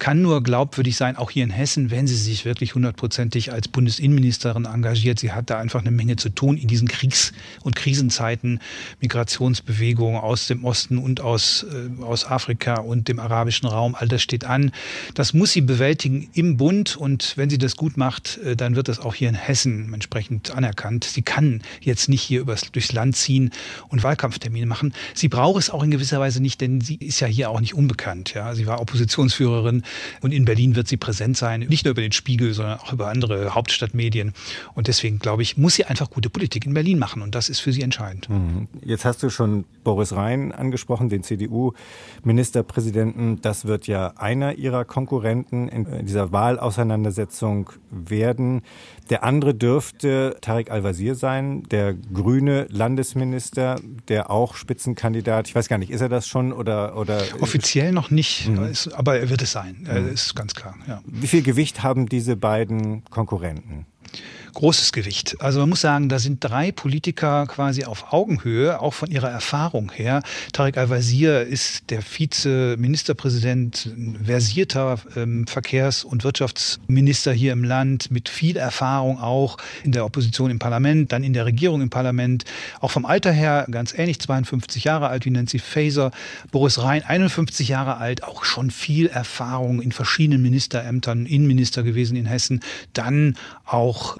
kann 0.00 0.20
nur 0.20 0.42
glaubwürdig 0.42 0.96
sein, 0.96 1.16
auch 1.16 1.30
hier 1.30 1.44
in 1.44 1.50
Hessen, 1.50 1.92
wenn 1.92 2.08
sie 2.08 2.16
sich 2.16 2.44
wirklich 2.44 2.74
hundertprozentig 2.74 3.52
als 3.52 3.68
Bundesinnenministerin 3.68 4.64
engagiert. 4.64 5.20
Sie 5.20 5.30
hat 5.30 5.48
da 5.48 5.60
einfach 5.60 5.82
eine 5.82 5.92
Menge 5.92 6.16
zu 6.16 6.28
tun 6.28 6.56
in 6.56 6.66
diesen 6.66 6.88
Kriegs- 6.88 7.32
und 7.62 7.76
Krisenzeiten 7.76 8.58
Migrationsbewegungen 9.00 10.20
aus 10.20 10.46
dem 10.46 10.64
Osten 10.64 10.98
und 10.98 11.20
aus, 11.20 11.64
äh, 11.64 12.02
aus 12.02 12.24
Afrika 12.24 12.80
und 12.80 13.08
dem 13.08 13.18
arabischen 13.18 13.68
Raum. 13.68 13.94
All 13.94 14.08
das 14.08 14.22
steht 14.22 14.44
an. 14.44 14.72
Das 15.14 15.34
muss 15.34 15.52
sie 15.52 15.60
bewältigen 15.60 16.28
im 16.32 16.56
Bund 16.56 16.96
und 16.96 17.36
wenn 17.36 17.50
sie 17.50 17.58
das 17.58 17.76
gut 17.76 17.96
macht, 17.96 18.38
äh, 18.38 18.56
dann 18.56 18.74
wird 18.74 18.88
das 18.88 18.98
auch 18.98 19.14
hier 19.14 19.28
in 19.28 19.34
Hessen 19.34 19.92
entsprechend 19.92 20.54
anerkannt. 20.54 21.04
Sie 21.04 21.22
kann 21.22 21.62
jetzt 21.80 22.08
nicht 22.08 22.22
hier 22.22 22.40
übers, 22.40 22.72
durchs 22.72 22.92
Land 22.92 23.16
ziehen 23.16 23.50
und 23.88 24.02
Wahlkampftermine 24.02 24.66
machen. 24.66 24.94
Sie 25.14 25.28
braucht 25.28 25.60
es 25.60 25.70
auch 25.70 25.82
in 25.82 25.90
gewisser 25.90 26.18
Weise 26.20 26.40
nicht, 26.40 26.60
denn 26.60 26.80
sie 26.80 26.96
ist 26.96 27.20
ja 27.20 27.26
hier 27.26 27.50
auch 27.50 27.60
nicht 27.60 27.74
unbekannt. 27.74 28.34
Ja? 28.34 28.54
Sie 28.54 28.66
war 28.66 28.80
Oppositionsführerin 28.80 29.82
und 30.22 30.32
in 30.32 30.44
Berlin 30.46 30.74
wird 30.74 30.88
sie 30.88 30.96
präsent 30.96 31.36
sein, 31.36 31.60
nicht 31.60 31.84
nur 31.84 31.92
über 31.92 32.02
den 32.02 32.12
Spiegel, 32.12 32.54
sondern 32.54 32.78
auch 32.78 32.92
über 32.92 33.08
andere 33.08 33.54
Hauptstadtmedien. 33.54 34.32
Und 34.74 34.88
deswegen, 34.88 35.18
glaube 35.18 35.42
ich, 35.42 35.56
muss 35.56 35.74
sie 35.74 35.84
einfach 35.84 36.08
gute 36.08 36.30
Politik 36.30 36.64
in 36.64 36.74
Berlin 36.74 36.98
machen 36.98 37.22
und 37.22 37.34
das 37.34 37.48
ist 37.48 37.60
für 37.60 37.72
sie 37.72 37.82
entscheidend. 37.82 38.28
Jetzt 38.86 39.04
hast 39.04 39.22
du 39.22 39.28
schon 39.30 39.64
Boris 39.82 40.14
Rhein 40.14 40.52
angesprochen, 40.52 41.08
den 41.08 41.24
CDU-Ministerpräsidenten. 41.24 43.40
Das 43.42 43.64
wird 43.64 43.88
ja 43.88 44.12
einer 44.16 44.54
ihrer 44.54 44.84
Konkurrenten 44.84 45.66
in 45.68 46.06
dieser 46.06 46.30
Wahlauseinandersetzung 46.30 47.70
werden. 47.90 48.62
Der 49.10 49.24
andere 49.24 49.54
dürfte 49.54 50.36
Tarek 50.40 50.70
Al-Wazir 50.70 51.16
sein, 51.16 51.64
der 51.64 51.94
grüne 51.94 52.68
Landesminister, 52.70 53.80
der 54.06 54.30
auch 54.30 54.54
Spitzenkandidat, 54.54 55.48
ich 55.48 55.56
weiß 55.56 55.66
gar 55.66 55.78
nicht, 55.78 55.90
ist 55.90 56.00
er 56.00 56.08
das 56.08 56.28
schon 56.28 56.52
oder? 56.52 56.96
oder 56.96 57.20
Offiziell 57.40 57.90
noch 57.92 58.12
nicht, 58.12 58.48
mhm. 58.48 58.72
aber 58.92 59.18
er 59.18 59.30
wird 59.30 59.42
es 59.42 59.50
sein, 59.50 59.78
mhm. 59.80 60.12
ist 60.12 60.36
ganz 60.36 60.54
klar. 60.54 60.76
Ja. 60.86 61.02
Wie 61.06 61.26
viel 61.26 61.42
Gewicht 61.42 61.82
haben 61.82 62.08
diese 62.08 62.36
beiden 62.36 63.04
Konkurrenten? 63.06 63.86
Großes 64.56 64.92
Gewicht. 64.92 65.36
Also 65.40 65.60
man 65.60 65.68
muss 65.68 65.82
sagen, 65.82 66.08
da 66.08 66.18
sind 66.18 66.42
drei 66.42 66.72
Politiker 66.72 67.46
quasi 67.46 67.84
auf 67.84 68.14
Augenhöhe, 68.14 68.80
auch 68.80 68.94
von 68.94 69.10
ihrer 69.10 69.28
Erfahrung 69.28 69.92
her. 69.92 70.22
Tarek 70.54 70.78
Al-Wazir 70.78 71.42
ist 71.42 71.90
der 71.90 72.00
Vize-Ministerpräsident, 72.00 73.90
versierter 74.24 74.98
ähm, 75.14 75.46
Verkehrs- 75.46 76.04
und 76.04 76.24
Wirtschaftsminister 76.24 77.34
hier 77.34 77.52
im 77.52 77.64
Land, 77.64 78.10
mit 78.10 78.30
viel 78.30 78.56
Erfahrung 78.56 79.20
auch 79.20 79.58
in 79.84 79.92
der 79.92 80.06
Opposition 80.06 80.50
im 80.50 80.58
Parlament, 80.58 81.12
dann 81.12 81.22
in 81.22 81.34
der 81.34 81.44
Regierung 81.44 81.82
im 81.82 81.90
Parlament. 81.90 82.44
Auch 82.80 82.90
vom 82.90 83.04
Alter 83.04 83.32
her 83.32 83.66
ganz 83.70 83.92
ähnlich, 83.92 84.20
52 84.20 84.84
Jahre 84.84 85.08
alt 85.08 85.26
wie 85.26 85.30
Nancy 85.30 85.58
Faeser. 85.58 86.12
Boris 86.50 86.82
Rhein, 86.82 87.02
51 87.04 87.68
Jahre 87.68 87.98
alt, 87.98 88.24
auch 88.24 88.44
schon 88.44 88.70
viel 88.70 89.08
Erfahrung 89.08 89.82
in 89.82 89.92
verschiedenen 89.92 90.40
Ministerämtern, 90.40 91.26
Innenminister 91.26 91.82
gewesen 91.82 92.16
in 92.16 92.24
Hessen. 92.24 92.60
Dann 92.94 93.36
auch 93.66 94.16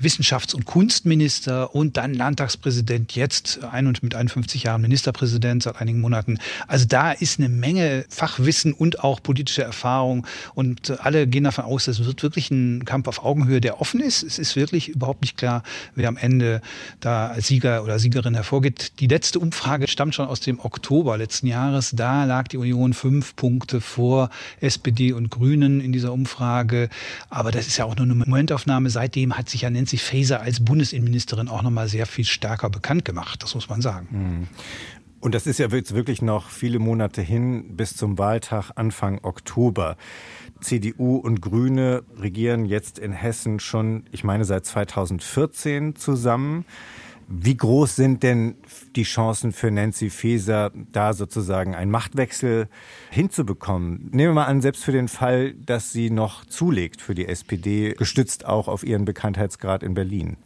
Wissenschafts- 0.00 0.54
und 0.54 0.64
Kunstminister 0.64 1.74
und 1.74 1.96
dann 1.96 2.14
Landtagspräsident, 2.14 3.14
jetzt 3.14 3.64
ein 3.64 3.86
und 3.86 4.02
mit 4.02 4.14
51 4.14 4.64
Jahren 4.64 4.82
Ministerpräsident 4.82 5.62
seit 5.62 5.80
einigen 5.80 6.00
Monaten. 6.00 6.38
Also 6.66 6.86
da 6.86 7.12
ist 7.12 7.38
eine 7.38 7.48
Menge 7.48 8.04
Fachwissen 8.08 8.72
und 8.72 9.02
auch 9.04 9.22
politische 9.22 9.62
Erfahrung 9.62 10.26
und 10.54 11.00
alle 11.00 11.26
gehen 11.26 11.44
davon 11.44 11.64
aus, 11.64 11.88
es 11.88 12.04
wird 12.04 12.22
wirklich 12.22 12.50
ein 12.50 12.84
Kampf 12.84 13.08
auf 13.08 13.24
Augenhöhe, 13.24 13.60
der 13.60 13.80
offen 13.80 14.00
ist. 14.00 14.22
Es 14.22 14.38
ist 14.38 14.56
wirklich 14.56 14.88
überhaupt 14.88 15.22
nicht 15.22 15.36
klar, 15.36 15.62
wer 15.94 16.08
am 16.08 16.16
Ende 16.16 16.60
da 17.00 17.28
als 17.28 17.46
Sieger 17.46 17.82
oder 17.82 17.98
Siegerin 17.98 18.34
hervorgeht. 18.34 18.92
Die 19.00 19.06
letzte 19.06 19.38
Umfrage 19.38 19.88
stammt 19.88 20.14
schon 20.14 20.26
aus 20.26 20.40
dem 20.40 20.60
Oktober 20.60 21.16
letzten 21.16 21.46
Jahres. 21.46 21.92
Da 21.94 22.24
lag 22.24 22.48
die 22.48 22.56
Union 22.56 22.94
fünf 22.94 23.36
Punkte 23.36 23.80
vor 23.80 24.30
SPD 24.60 25.12
und 25.12 25.30
Grünen 25.30 25.80
in 25.80 25.92
dieser 25.92 26.12
Umfrage. 26.12 26.88
Aber 27.28 27.50
das 27.50 27.66
ist 27.66 27.76
ja 27.76 27.84
auch 27.84 27.96
nur 27.96 28.04
eine 28.04 28.14
Momentaufnahme. 28.14 28.90
Seitdem 28.90 29.36
hat 29.36 29.48
sich 29.48 29.59
ja 29.60 29.70
Nancy 29.70 29.96
Faeser 29.96 30.40
als 30.40 30.64
Bundesinnenministerin 30.64 31.48
auch 31.48 31.62
noch 31.62 31.70
mal 31.70 31.88
sehr 31.88 32.06
viel 32.06 32.24
stärker 32.24 32.70
bekannt 32.70 33.04
gemacht. 33.04 33.42
Das 33.42 33.54
muss 33.54 33.68
man 33.68 33.80
sagen. 33.80 34.08
Mhm. 34.10 34.48
Und 35.20 35.34
das 35.34 35.46
ist 35.46 35.58
ja 35.58 35.68
jetzt 35.68 35.94
wirklich 35.94 36.22
noch 36.22 36.48
viele 36.48 36.78
Monate 36.78 37.20
hin 37.20 37.76
bis 37.76 37.94
zum 37.94 38.16
Wahltag 38.16 38.70
Anfang 38.76 39.20
Oktober. 39.22 39.96
CDU 40.62 41.16
und 41.16 41.42
Grüne 41.42 42.02
regieren 42.18 42.64
jetzt 42.64 42.98
in 42.98 43.12
Hessen 43.12 43.60
schon, 43.60 44.04
ich 44.12 44.24
meine, 44.24 44.44
seit 44.44 44.64
2014 44.64 45.94
zusammen. 45.96 46.64
Wie 47.32 47.56
groß 47.56 47.94
sind 47.94 48.24
denn 48.24 48.56
die 48.96 49.04
Chancen 49.04 49.52
für 49.52 49.70
Nancy 49.70 50.10
Faeser, 50.10 50.72
da 50.90 51.12
sozusagen 51.12 51.76
einen 51.76 51.92
Machtwechsel 51.92 52.68
hinzubekommen? 53.08 54.08
Nehmen 54.10 54.30
wir 54.30 54.34
mal 54.34 54.46
an, 54.46 54.60
selbst 54.60 54.82
für 54.82 54.90
den 54.90 55.06
Fall, 55.06 55.54
dass 55.54 55.92
sie 55.92 56.10
noch 56.10 56.44
zulegt 56.44 57.00
für 57.00 57.14
die 57.14 57.28
SPD, 57.28 57.94
gestützt 57.96 58.46
auch 58.46 58.66
auf 58.66 58.82
ihren 58.82 59.04
Bekanntheitsgrad 59.04 59.84
in 59.84 59.94
Berlin. 59.94 60.38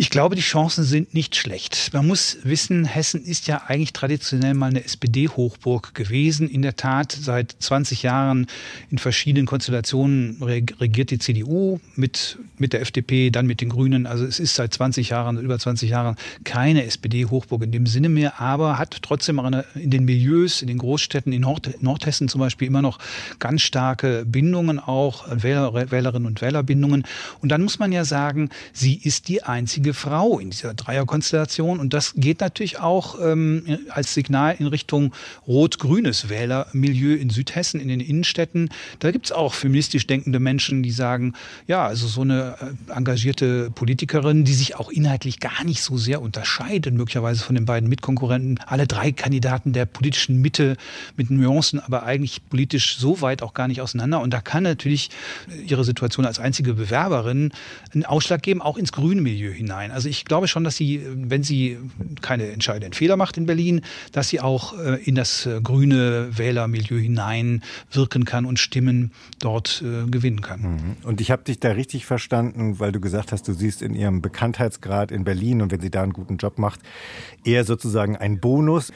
Ich 0.00 0.10
glaube, 0.10 0.36
die 0.36 0.42
Chancen 0.42 0.84
sind 0.84 1.12
nicht 1.12 1.34
schlecht. 1.34 1.90
Man 1.92 2.06
muss 2.06 2.38
wissen, 2.44 2.84
Hessen 2.84 3.20
ist 3.24 3.48
ja 3.48 3.62
eigentlich 3.66 3.92
traditionell 3.92 4.54
mal 4.54 4.70
eine 4.70 4.84
SPD-Hochburg 4.84 5.92
gewesen. 5.92 6.48
In 6.48 6.62
der 6.62 6.76
Tat, 6.76 7.10
seit 7.10 7.56
20 7.58 8.04
Jahren 8.04 8.46
in 8.92 8.98
verschiedenen 8.98 9.46
Konstellationen 9.46 10.40
regiert 10.40 11.10
die 11.10 11.18
CDU 11.18 11.80
mit, 11.96 12.38
mit 12.58 12.74
der 12.74 12.82
FDP, 12.82 13.30
dann 13.30 13.48
mit 13.48 13.60
den 13.60 13.70
Grünen. 13.70 14.06
Also 14.06 14.24
es 14.24 14.38
ist 14.38 14.54
seit 14.54 14.72
20 14.72 15.08
Jahren, 15.08 15.36
über 15.36 15.58
20 15.58 15.90
Jahren 15.90 16.14
keine 16.44 16.84
SPD-Hochburg 16.84 17.64
in 17.64 17.72
dem 17.72 17.86
Sinne 17.86 18.08
mehr, 18.08 18.40
aber 18.40 18.78
hat 18.78 18.98
trotzdem 19.02 19.40
in 19.74 19.90
den 19.90 20.04
Milieus, 20.04 20.62
in 20.62 20.68
den 20.68 20.78
Großstädten, 20.78 21.32
in 21.32 21.40
Nord 21.40 21.82
Nordhessen 21.82 22.28
zum 22.28 22.40
Beispiel 22.40 22.68
immer 22.68 22.82
noch 22.82 23.00
ganz 23.40 23.62
starke 23.62 24.24
Bindungen, 24.24 24.78
auch 24.78 25.24
Wähler, 25.28 25.90
Wählerinnen 25.90 26.28
und 26.28 26.40
Wählerbindungen. 26.40 27.02
Und 27.40 27.48
dann 27.48 27.62
muss 27.62 27.80
man 27.80 27.90
ja 27.90 28.04
sagen, 28.04 28.50
sie 28.72 28.94
ist 28.94 29.26
die 29.26 29.42
einzige 29.42 29.87
einzige 29.88 29.94
Frau 29.94 30.38
in 30.38 30.50
dieser 30.50 30.74
Dreierkonstellation. 30.74 31.80
Und 31.80 31.94
das 31.94 32.14
geht 32.14 32.40
natürlich 32.40 32.78
auch 32.78 33.18
ähm, 33.20 33.78
als 33.90 34.14
Signal 34.14 34.56
in 34.58 34.66
Richtung 34.66 35.14
rot-grünes 35.46 36.28
Wählermilieu 36.28 37.16
in 37.16 37.30
Südhessen, 37.30 37.80
in 37.80 37.88
den 37.88 38.00
Innenstädten. 38.00 38.70
Da 38.98 39.10
gibt 39.10 39.26
es 39.26 39.32
auch 39.32 39.54
feministisch 39.54 40.06
denkende 40.06 40.40
Menschen, 40.40 40.82
die 40.82 40.90
sagen, 40.90 41.34
ja, 41.66 41.86
also 41.86 42.06
so 42.06 42.22
eine 42.22 42.56
äh, 42.88 42.92
engagierte 42.92 43.70
Politikerin, 43.70 44.44
die 44.44 44.54
sich 44.54 44.76
auch 44.76 44.90
inhaltlich 44.90 45.40
gar 45.40 45.64
nicht 45.64 45.82
so 45.82 45.96
sehr 45.96 46.20
unterscheidet, 46.20 46.94
möglicherweise 46.94 47.42
von 47.42 47.54
den 47.54 47.64
beiden 47.64 47.88
Mitkonkurrenten. 47.88 48.60
Alle 48.66 48.86
drei 48.86 49.12
Kandidaten 49.12 49.72
der 49.72 49.86
politischen 49.86 50.40
Mitte 50.40 50.76
mit 51.16 51.30
Nuancen, 51.30 51.80
aber 51.80 52.02
eigentlich 52.02 52.46
politisch 52.48 52.98
so 52.98 53.20
weit 53.20 53.42
auch 53.42 53.54
gar 53.54 53.68
nicht 53.68 53.80
auseinander. 53.80 54.20
Und 54.20 54.34
da 54.34 54.40
kann 54.40 54.64
natürlich 54.64 55.10
ihre 55.66 55.84
Situation 55.84 56.26
als 56.26 56.38
einzige 56.38 56.74
Bewerberin 56.74 57.52
einen 57.94 58.04
Ausschlag 58.04 58.42
geben, 58.42 58.60
auch 58.60 58.76
ins 58.76 58.92
grüne 58.92 59.22
Milieu 59.22 59.52
hinein 59.52 59.77
hinein. 59.80 59.94
Also 59.94 60.08
ich 60.08 60.24
glaube 60.24 60.48
schon, 60.48 60.64
dass 60.64 60.76
sie, 60.76 61.02
wenn 61.06 61.42
sie 61.42 61.78
keine 62.20 62.50
entscheidenden 62.50 62.92
Fehler 62.92 63.16
macht 63.16 63.36
in 63.36 63.46
Berlin, 63.46 63.82
dass 64.12 64.28
sie 64.28 64.40
auch 64.40 64.78
äh, 64.78 65.02
in 65.02 65.14
das 65.14 65.46
äh, 65.46 65.60
grüne 65.62 66.36
Wählermilieu 66.36 66.98
hinein 66.98 67.62
wirken 67.90 68.24
kann 68.24 68.44
und 68.44 68.58
Stimmen 68.58 69.12
dort 69.38 69.82
äh, 69.82 70.08
gewinnen 70.08 70.40
kann. 70.40 70.60
Mhm. 70.60 70.96
Und 71.04 71.20
ich 71.20 71.30
habe 71.30 71.44
dich 71.44 71.60
da 71.60 71.70
richtig 71.70 72.06
verstanden, 72.06 72.78
weil 72.78 72.92
du 72.92 73.00
gesagt 73.00 73.32
hast, 73.32 73.46
du 73.48 73.52
siehst 73.52 73.82
in 73.82 73.94
ihrem 73.94 74.20
Bekanntheitsgrad 74.22 75.10
in 75.10 75.24
Berlin 75.24 75.62
und 75.62 75.72
wenn 75.72 75.80
sie 75.80 75.90
da 75.90 76.02
einen 76.02 76.12
guten 76.12 76.36
Job 76.36 76.58
macht, 76.58 76.80
eher 77.44 77.64
sozusagen 77.64 78.16
ein 78.16 78.40
Bonus. 78.40 78.92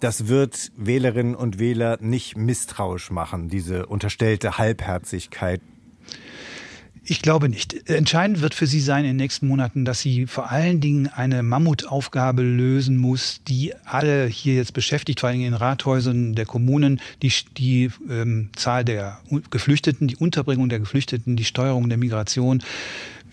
Das 0.00 0.26
wird 0.26 0.72
Wählerinnen 0.76 1.34
und 1.34 1.58
Wähler 1.58 1.98
nicht 2.00 2.36
misstrauisch 2.36 3.10
machen, 3.10 3.48
diese 3.48 3.86
unterstellte 3.86 4.58
Halbherzigkeit. 4.58 5.62
Ich 7.06 7.20
glaube 7.20 7.50
nicht. 7.50 7.90
Entscheidend 7.90 8.40
wird 8.40 8.54
für 8.54 8.66
sie 8.66 8.80
sein 8.80 9.04
in 9.04 9.10
den 9.10 9.16
nächsten 9.16 9.46
Monaten, 9.46 9.84
dass 9.84 10.00
sie 10.00 10.26
vor 10.26 10.50
allen 10.50 10.80
Dingen 10.80 11.06
eine 11.06 11.42
Mammutaufgabe 11.42 12.40
lösen 12.40 12.96
muss, 12.96 13.42
die 13.46 13.74
alle 13.84 14.26
hier 14.26 14.54
jetzt 14.54 14.72
beschäftigt, 14.72 15.20
vor 15.20 15.28
allem 15.28 15.40
in 15.40 15.44
den 15.44 15.54
Rathäusern 15.54 16.34
der 16.34 16.46
Kommunen, 16.46 17.00
die, 17.20 17.30
die 17.58 17.90
ähm, 18.08 18.48
Zahl 18.56 18.86
der 18.86 19.20
Geflüchteten, 19.50 20.08
die 20.08 20.16
Unterbringung 20.16 20.70
der 20.70 20.78
Geflüchteten, 20.78 21.36
die 21.36 21.44
Steuerung 21.44 21.90
der 21.90 21.98
Migration. 21.98 22.62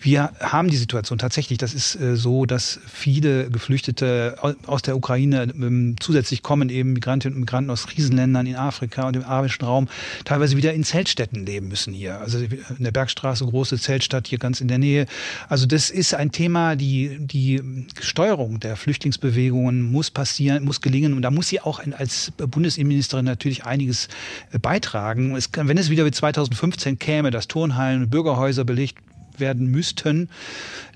Wir 0.02 0.32
haben 0.40 0.68
die 0.68 0.76
Situation 0.76 1.16
tatsächlich, 1.16 1.58
das 1.58 1.74
ist 1.74 1.94
äh, 1.94 2.16
so, 2.16 2.44
dass 2.44 2.80
viele 2.92 3.48
Geflüchtete 3.50 4.36
aus 4.66 4.82
der 4.82 4.96
Ukraine 4.96 5.44
ähm, 5.54 5.94
zusätzlich 6.00 6.42
kommen, 6.42 6.70
eben 6.70 6.92
Migrantinnen 6.92 7.36
und 7.36 7.40
Migranten 7.42 7.70
aus 7.70 7.86
Krisenländern 7.86 8.46
in 8.46 8.56
Afrika 8.56 9.06
und 9.06 9.14
im 9.14 9.22
arabischen 9.22 9.64
Raum, 9.64 9.88
teilweise 10.24 10.56
wieder 10.56 10.74
in 10.74 10.82
Zeltstätten 10.82 11.46
leben 11.46 11.68
müssen 11.68 11.92
hier. 11.92 12.18
Also 12.18 12.38
in 12.38 12.58
der 12.80 12.90
Bergstraße, 12.90 13.46
große 13.46 13.78
Zeltstadt 13.78 14.26
hier 14.26 14.38
ganz 14.38 14.60
in 14.60 14.66
der 14.66 14.78
Nähe. 14.78 15.06
Also 15.48 15.66
das 15.66 15.88
ist 15.88 16.14
ein 16.14 16.32
Thema, 16.32 16.74
die, 16.74 17.18
die 17.20 17.86
Steuerung 18.00 18.58
der 18.58 18.74
Flüchtlingsbewegungen 18.74 19.82
muss 19.82 20.10
passieren, 20.10 20.64
muss 20.64 20.80
gelingen. 20.80 21.12
Und 21.14 21.22
da 21.22 21.30
muss 21.30 21.46
sie 21.46 21.60
auch 21.60 21.80
als 21.96 22.32
Bundesinnenministerin 22.32 23.24
natürlich 23.24 23.66
einiges 23.66 24.08
äh, 24.50 24.58
beitragen. 24.58 25.36
Es 25.36 25.52
kann, 25.52 25.68
wenn 25.68 25.78
es 25.78 25.90
wieder 25.90 26.04
wie 26.04 26.10
2015 26.10 26.98
käme, 26.98 27.30
dass 27.30 27.46
Turnhallen 27.46 28.02
und 28.02 28.10
Bürgerhäuser 28.10 28.64
belegt 28.64 28.98
werden 29.38 29.66
müssten, 29.66 30.28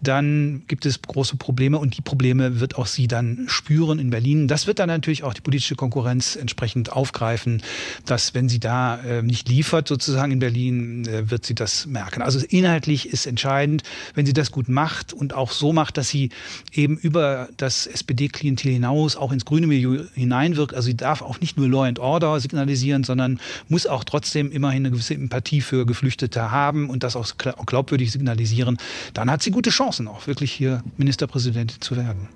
dann 0.02 0.62
gibt 0.68 0.86
es 0.86 1.00
große 1.00 1.36
Probleme 1.36 1.78
und 1.78 1.96
die 1.96 2.02
Probleme 2.02 2.60
wird 2.60 2.76
auch 2.76 2.86
sie 2.86 3.08
dann 3.08 3.44
spüren 3.48 3.98
in 3.98 4.10
Berlin. 4.10 4.48
Das 4.48 4.66
wird 4.66 4.78
dann 4.78 4.88
natürlich 4.88 5.24
auch 5.24 5.34
die 5.34 5.40
politische 5.40 5.74
Konkurrenz 5.74 6.36
entsprechend 6.36 6.92
aufgreifen, 6.92 7.62
dass 8.04 8.34
wenn 8.34 8.48
sie 8.48 8.60
da 8.60 8.98
äh, 8.98 9.22
nicht 9.22 9.48
liefert 9.48 9.88
sozusagen 9.88 10.32
in 10.32 10.38
Berlin, 10.38 11.06
äh, 11.06 11.30
wird 11.30 11.46
sie 11.46 11.54
das 11.54 11.86
merken. 11.86 12.22
Also 12.22 12.44
inhaltlich 12.46 13.08
ist 13.08 13.26
entscheidend, 13.26 13.82
wenn 14.14 14.26
sie 14.26 14.32
das 14.32 14.50
gut 14.50 14.68
macht 14.68 15.12
und 15.12 15.34
auch 15.34 15.50
so 15.50 15.72
macht, 15.72 15.96
dass 15.96 16.08
sie 16.08 16.30
eben 16.72 16.96
über 16.98 17.48
das 17.56 17.86
SPD-Klientel 17.86 18.72
hinaus 18.72 19.16
auch 19.16 19.32
ins 19.32 19.44
grüne 19.44 19.66
Milieu 19.66 20.04
hineinwirkt. 20.14 20.74
Also 20.74 20.86
sie 20.86 20.96
darf 20.96 21.22
auch 21.22 21.40
nicht 21.40 21.56
nur 21.56 21.68
Law 21.68 21.84
and 21.84 21.98
Order 21.98 22.38
signalisieren, 22.40 23.04
sondern 23.04 23.40
muss 23.68 23.86
auch 23.86 24.04
trotzdem 24.04 24.52
immerhin 24.52 24.84
eine 24.84 24.90
gewisse 24.90 25.14
Empathie 25.14 25.62
für 25.62 25.86
Geflüchtete 25.86 26.50
haben 26.50 26.90
und 26.90 27.02
das 27.02 27.16
auch 27.16 27.26
glaubwürdig 27.38 28.12
signalisieren 28.12 28.25
signalisieren, 28.26 28.76
dann 29.14 29.30
hat 29.30 29.42
sie 29.42 29.50
gute 29.50 29.70
Chancen, 29.70 30.08
auch 30.08 30.26
wirklich 30.26 30.52
hier 30.52 30.82
Ministerpräsidentin 30.96 31.80
zu 31.80 31.96
werden. 31.96 32.28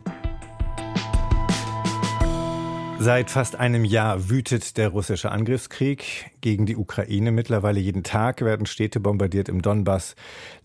Seit 3.02 3.30
fast 3.30 3.56
einem 3.56 3.87
Jahr 3.87 4.28
wütet 4.28 4.76
der 4.76 4.88
russische 4.88 5.32
Angriffskrieg 5.32 6.32
gegen 6.42 6.66
die 6.66 6.76
Ukraine. 6.76 7.32
Mittlerweile 7.32 7.80
jeden 7.80 8.02
Tag 8.02 8.42
werden 8.42 8.66
Städte 8.66 9.00
bombardiert 9.00 9.49
im 9.49 9.62
Donbass, 9.62 10.16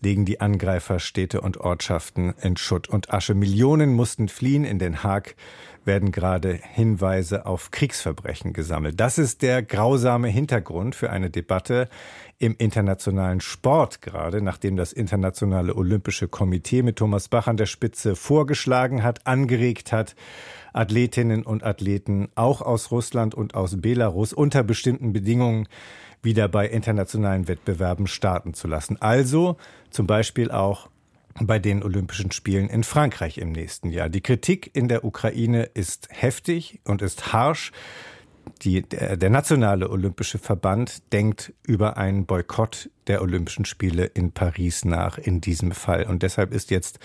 legen 0.02 0.26
die 0.26 0.38
Angreifer 0.38 0.98
Städte 0.98 1.40
und 1.40 1.56
Ortschaften 1.56 2.34
in 2.42 2.58
Schutt 2.58 2.88
und 2.90 3.10
Asche. 3.10 3.32
Millionen 3.32 3.94
mussten 3.94 4.28
fliehen. 4.28 4.64
In 4.64 4.78
Den 4.78 5.02
Haag 5.02 5.34
werden 5.86 6.12
gerade 6.12 6.58
Hinweise 6.74 7.46
auf 7.46 7.70
Kriegsverbrechen 7.70 8.52
gesammelt. 8.52 9.00
Das 9.00 9.16
ist 9.16 9.40
der 9.40 9.62
grausame 9.62 10.28
Hintergrund 10.28 10.94
für 10.94 11.08
eine 11.08 11.30
Debatte, 11.30 11.88
im 12.38 12.54
internationalen 12.58 13.40
Sport 13.40 14.02
gerade, 14.02 14.42
nachdem 14.42 14.76
das 14.76 14.92
Internationale 14.92 15.74
Olympische 15.74 16.28
Komitee 16.28 16.82
mit 16.82 16.96
Thomas 16.96 17.28
Bach 17.28 17.46
an 17.46 17.56
der 17.56 17.66
Spitze 17.66 18.14
vorgeschlagen 18.14 19.02
hat, 19.02 19.26
angeregt 19.26 19.92
hat, 19.92 20.14
Athletinnen 20.74 21.44
und 21.44 21.64
Athleten 21.64 22.28
auch 22.34 22.60
aus 22.60 22.90
Russland 22.90 23.34
und 23.34 23.54
aus 23.54 23.80
Belarus 23.80 24.34
unter 24.34 24.62
bestimmten 24.62 25.12
Bedingungen 25.14 25.66
wieder 26.22 26.48
bei 26.48 26.68
internationalen 26.68 27.48
Wettbewerben 27.48 28.06
starten 28.06 28.52
zu 28.52 28.68
lassen. 28.68 29.00
Also 29.00 29.56
zum 29.90 30.06
Beispiel 30.06 30.50
auch 30.50 30.90
bei 31.40 31.58
den 31.58 31.82
Olympischen 31.82 32.32
Spielen 32.32 32.68
in 32.68 32.84
Frankreich 32.84 33.38
im 33.38 33.52
nächsten 33.52 33.90
Jahr. 33.90 34.08
Die 34.08 34.20
Kritik 34.20 34.70
in 34.74 34.88
der 34.88 35.04
Ukraine 35.04 35.64
ist 35.74 36.08
heftig 36.10 36.80
und 36.84 37.02
ist 37.02 37.32
harsch 37.32 37.72
die, 38.62 38.82
der, 38.82 39.16
der 39.16 39.30
nationale 39.30 39.90
olympische 39.90 40.38
Verband 40.38 41.12
denkt 41.12 41.52
über 41.62 41.96
einen 41.96 42.26
Boykott 42.26 42.90
der 43.06 43.22
Olympischen 43.22 43.64
Spiele 43.64 44.04
in 44.04 44.32
Paris 44.32 44.84
nach 44.84 45.18
in 45.18 45.40
diesem 45.40 45.72
Fall. 45.72 46.04
Und 46.04 46.22
deshalb 46.22 46.52
ist 46.52 46.70
jetzt 46.70 46.98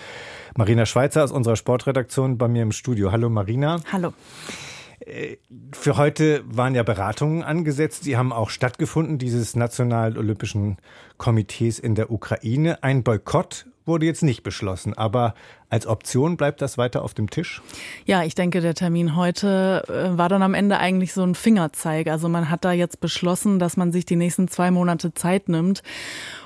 Marina 0.56 0.86
Schweizer 0.86 1.24
aus 1.24 1.32
unserer 1.32 1.56
Sportredaktion 1.56 2.38
bei 2.38 2.48
mir 2.48 2.62
im 2.62 2.72
Studio. 2.72 3.12
Hallo 3.12 3.28
Marina. 3.28 3.80
Hallo. 3.92 4.12
Äh, 5.00 5.36
für 5.72 5.96
heute 5.96 6.42
waren 6.46 6.74
ja 6.74 6.82
Beratungen 6.82 7.42
angesetzt. 7.42 8.06
Die 8.06 8.16
haben 8.16 8.32
auch 8.32 8.50
stattgefunden, 8.50 9.18
dieses 9.18 9.56
Nationalolympischen 9.56 10.78
Komitees 11.18 11.78
in 11.78 11.94
der 11.94 12.10
Ukraine. 12.10 12.82
Ein 12.82 13.02
Boykott 13.02 13.66
wurde 13.84 14.06
jetzt 14.06 14.22
nicht 14.22 14.42
beschlossen, 14.42 14.94
aber 14.94 15.34
als 15.72 15.86
Option 15.86 16.36
bleibt 16.36 16.60
das 16.60 16.76
weiter 16.76 17.02
auf 17.02 17.14
dem 17.14 17.30
Tisch? 17.30 17.62
Ja, 18.04 18.22
ich 18.24 18.34
denke, 18.34 18.60
der 18.60 18.74
Termin 18.74 19.16
heute 19.16 19.82
äh, 19.88 20.18
war 20.18 20.28
dann 20.28 20.42
am 20.42 20.52
Ende 20.52 20.76
eigentlich 20.76 21.14
so 21.14 21.22
ein 21.22 21.34
Fingerzeig. 21.34 22.08
Also 22.08 22.28
man 22.28 22.50
hat 22.50 22.66
da 22.66 22.72
jetzt 22.72 23.00
beschlossen, 23.00 23.58
dass 23.58 23.78
man 23.78 23.90
sich 23.90 24.04
die 24.04 24.16
nächsten 24.16 24.48
zwei 24.48 24.70
Monate 24.70 25.14
Zeit 25.14 25.48
nimmt 25.48 25.82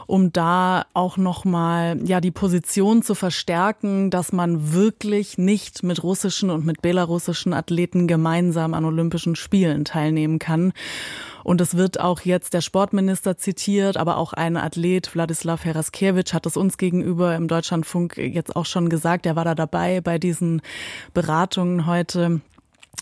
um 0.07 0.33
da 0.33 0.87
auch 0.95 1.17
nochmal 1.17 1.99
ja 2.05 2.21
die 2.21 2.31
Position 2.31 3.03
zu 3.03 3.15
verstärken, 3.15 4.11
dass 4.11 4.33
man 4.33 4.73
wirklich 4.73 5.37
nicht 5.37 5.83
mit 5.83 6.03
russischen 6.03 6.51
und 6.51 6.65
mit 6.65 6.81
belarussischen 6.81 7.53
Athleten 7.53 8.07
gemeinsam 8.07 8.75
an 8.75 8.85
Olympischen 8.85 9.37
Spielen 9.37 9.85
teilnehmen 9.85 10.39
kann. 10.39 10.73
Und 11.43 11.61
es 11.61 11.77
wird 11.77 12.01
auch 12.01 12.23
jetzt 12.23 12.55
der 12.55 12.61
Sportminister 12.61 13.39
zitiert, 13.39 13.97
aber 13.97 14.17
auch 14.17 14.33
ein 14.33 14.57
Athlet, 14.57 15.15
Wladislav 15.15 15.65
Heraskevich, 15.65 16.35
hat 16.35 16.45
es 16.45 16.57
uns 16.57 16.77
gegenüber 16.77 17.37
im 17.37 17.47
Deutschlandfunk 17.47 18.17
jetzt 18.17 18.57
auch 18.57 18.67
schon 18.67 18.89
gesagt. 18.89 19.16
Er 19.25 19.37
war 19.37 19.45
da 19.45 19.55
dabei 19.55 20.01
bei 20.01 20.19
diesen 20.19 20.61
Beratungen 21.15 21.87
heute. 21.87 22.41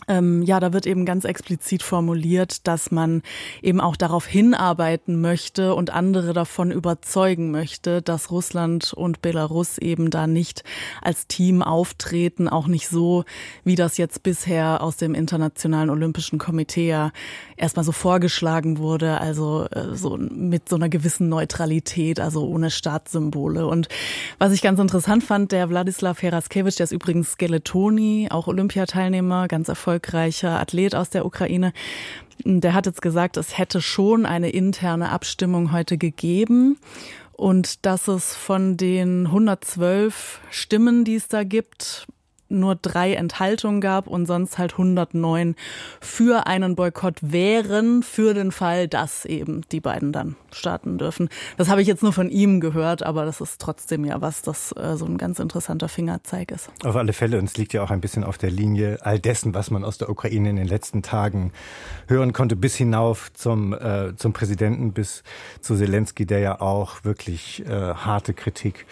Ähm, 0.06 0.42
ja, 0.42 0.60
da 0.60 0.72
wird 0.72 0.86
eben 0.86 1.06
ganz 1.06 1.24
explizit 1.24 1.82
formuliert, 1.82 2.66
dass 2.66 2.90
man 2.90 3.22
eben 3.62 3.80
auch 3.80 3.96
darauf 3.96 4.26
hinarbeiten 4.26 5.20
möchte 5.20 5.74
und 5.74 5.90
andere 5.90 6.32
davon 6.32 6.70
überzeugen 6.70 7.50
möchte, 7.50 8.02
dass 8.02 8.30
Russland 8.30 8.92
und 8.92 9.22
Belarus 9.22 9.78
eben 9.78 10.10
da 10.10 10.26
nicht 10.26 10.62
als 11.00 11.26
Team 11.26 11.62
auftreten, 11.62 12.48
auch 12.48 12.66
nicht 12.66 12.88
so, 12.88 13.24
wie 13.64 13.76
das 13.76 13.96
jetzt 13.96 14.22
bisher 14.22 14.82
aus 14.82 14.96
dem 14.96 15.14
Internationalen 15.14 15.90
Olympischen 15.90 16.38
Komitee 16.38 16.88
ja 16.88 17.10
erstmal 17.56 17.84
so 17.84 17.92
vorgeschlagen 17.92 18.78
wurde, 18.78 19.20
also 19.20 19.66
äh, 19.70 19.94
so 19.94 20.18
mit 20.18 20.68
so 20.68 20.76
einer 20.76 20.90
gewissen 20.90 21.28
Neutralität, 21.28 22.20
also 22.20 22.46
ohne 22.46 22.70
Staatssymbole. 22.70 23.66
Und 23.66 23.88
was 24.38 24.52
ich 24.52 24.60
ganz 24.60 24.78
interessant 24.80 25.24
fand, 25.24 25.52
der 25.52 25.70
Wladislav 25.70 26.20
Heraskevich, 26.20 26.76
der 26.76 26.84
ist 26.84 26.92
übrigens 26.92 27.32
Skeletoni, 27.32 28.28
auch 28.30 28.48
Olympiateilnehmer, 28.48 29.48
ganz 29.48 29.68
erfolgreich 29.68 29.83
erfolgreicher 29.84 30.58
Athlet 30.60 30.94
aus 30.94 31.10
der 31.10 31.26
Ukraine. 31.26 31.74
Der 32.42 32.72
hat 32.72 32.86
jetzt 32.86 33.02
gesagt, 33.02 33.36
es 33.36 33.58
hätte 33.58 33.82
schon 33.82 34.24
eine 34.24 34.48
interne 34.48 35.10
Abstimmung 35.10 35.72
heute 35.72 35.98
gegeben 35.98 36.78
und 37.32 37.84
dass 37.84 38.08
es 38.08 38.34
von 38.34 38.78
den 38.78 39.26
112 39.26 40.40
Stimmen, 40.50 41.04
die 41.04 41.16
es 41.16 41.28
da 41.28 41.44
gibt, 41.44 42.06
nur 42.54 42.76
drei 42.76 43.14
Enthaltungen 43.14 43.80
gab 43.80 44.06
und 44.06 44.26
sonst 44.26 44.58
halt 44.58 44.72
109 44.72 45.54
für 46.00 46.46
einen 46.46 46.76
Boykott 46.76 47.18
wären, 47.20 48.02
für 48.02 48.34
den 48.34 48.52
Fall, 48.52 48.88
dass 48.88 49.24
eben 49.24 49.62
die 49.72 49.80
beiden 49.80 50.12
dann 50.12 50.36
starten 50.52 50.98
dürfen. 50.98 51.28
Das 51.56 51.68
habe 51.68 51.82
ich 51.82 51.88
jetzt 51.88 52.02
nur 52.02 52.12
von 52.12 52.30
ihm 52.30 52.60
gehört, 52.60 53.02
aber 53.02 53.24
das 53.24 53.40
ist 53.40 53.60
trotzdem 53.60 54.04
ja 54.04 54.20
was, 54.20 54.42
das 54.42 54.72
äh, 54.72 54.96
so 54.96 55.04
ein 55.04 55.18
ganz 55.18 55.38
interessanter 55.38 55.88
Fingerzeig 55.88 56.50
ist. 56.50 56.70
Auf 56.84 56.96
alle 56.96 57.12
Fälle, 57.12 57.38
und 57.38 57.46
es 57.46 57.56
liegt 57.56 57.72
ja 57.72 57.82
auch 57.82 57.90
ein 57.90 58.00
bisschen 58.00 58.24
auf 58.24 58.38
der 58.38 58.50
Linie 58.50 58.98
all 59.02 59.18
dessen, 59.18 59.54
was 59.54 59.70
man 59.70 59.84
aus 59.84 59.98
der 59.98 60.08
Ukraine 60.08 60.50
in 60.50 60.56
den 60.56 60.68
letzten 60.68 61.02
Tagen 61.02 61.52
hören 62.08 62.32
konnte, 62.32 62.56
bis 62.56 62.76
hinauf 62.76 63.32
zum, 63.32 63.72
äh, 63.72 64.14
zum 64.16 64.32
Präsidenten, 64.32 64.92
bis 64.92 65.22
zu 65.60 65.76
Zelensky, 65.76 66.26
der 66.26 66.38
ja 66.38 66.60
auch 66.60 67.04
wirklich 67.04 67.64
äh, 67.66 67.94
harte 67.94 68.34
Kritik 68.34 68.86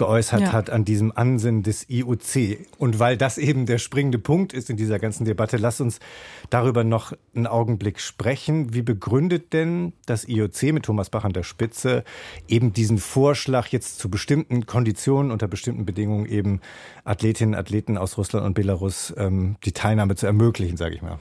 geäußert 0.00 0.40
ja. 0.40 0.52
hat 0.52 0.70
an 0.70 0.86
diesem 0.86 1.12
Ansinnen 1.14 1.62
des 1.62 1.88
IOC. 1.90 2.58
Und 2.78 2.98
weil 2.98 3.18
das 3.18 3.36
eben 3.36 3.66
der 3.66 3.76
springende 3.76 4.18
Punkt 4.18 4.54
ist 4.54 4.70
in 4.70 4.78
dieser 4.78 4.98
ganzen 4.98 5.26
Debatte, 5.26 5.58
lass 5.58 5.80
uns 5.82 6.00
darüber 6.48 6.84
noch 6.84 7.12
einen 7.36 7.46
Augenblick 7.46 8.00
sprechen. 8.00 8.72
Wie 8.72 8.80
begründet 8.80 9.52
denn 9.52 9.92
das 10.06 10.26
IOC 10.26 10.72
mit 10.72 10.86
Thomas 10.86 11.10
Bach 11.10 11.24
an 11.24 11.34
der 11.34 11.42
Spitze 11.42 12.02
eben 12.48 12.72
diesen 12.72 12.96
Vorschlag, 12.96 13.68
jetzt 13.68 13.98
zu 13.98 14.08
bestimmten 14.08 14.64
Konditionen, 14.64 15.30
unter 15.30 15.48
bestimmten 15.48 15.84
Bedingungen 15.84 16.24
eben 16.24 16.60
Athletinnen 17.04 17.54
und 17.54 17.60
Athleten 17.60 17.98
aus 17.98 18.16
Russland 18.16 18.46
und 18.46 18.54
Belarus 18.54 19.12
ähm, 19.18 19.56
die 19.64 19.72
Teilnahme 19.72 20.16
zu 20.16 20.24
ermöglichen, 20.24 20.78
sage 20.78 20.94
ich 20.94 21.02
mal? 21.02 21.18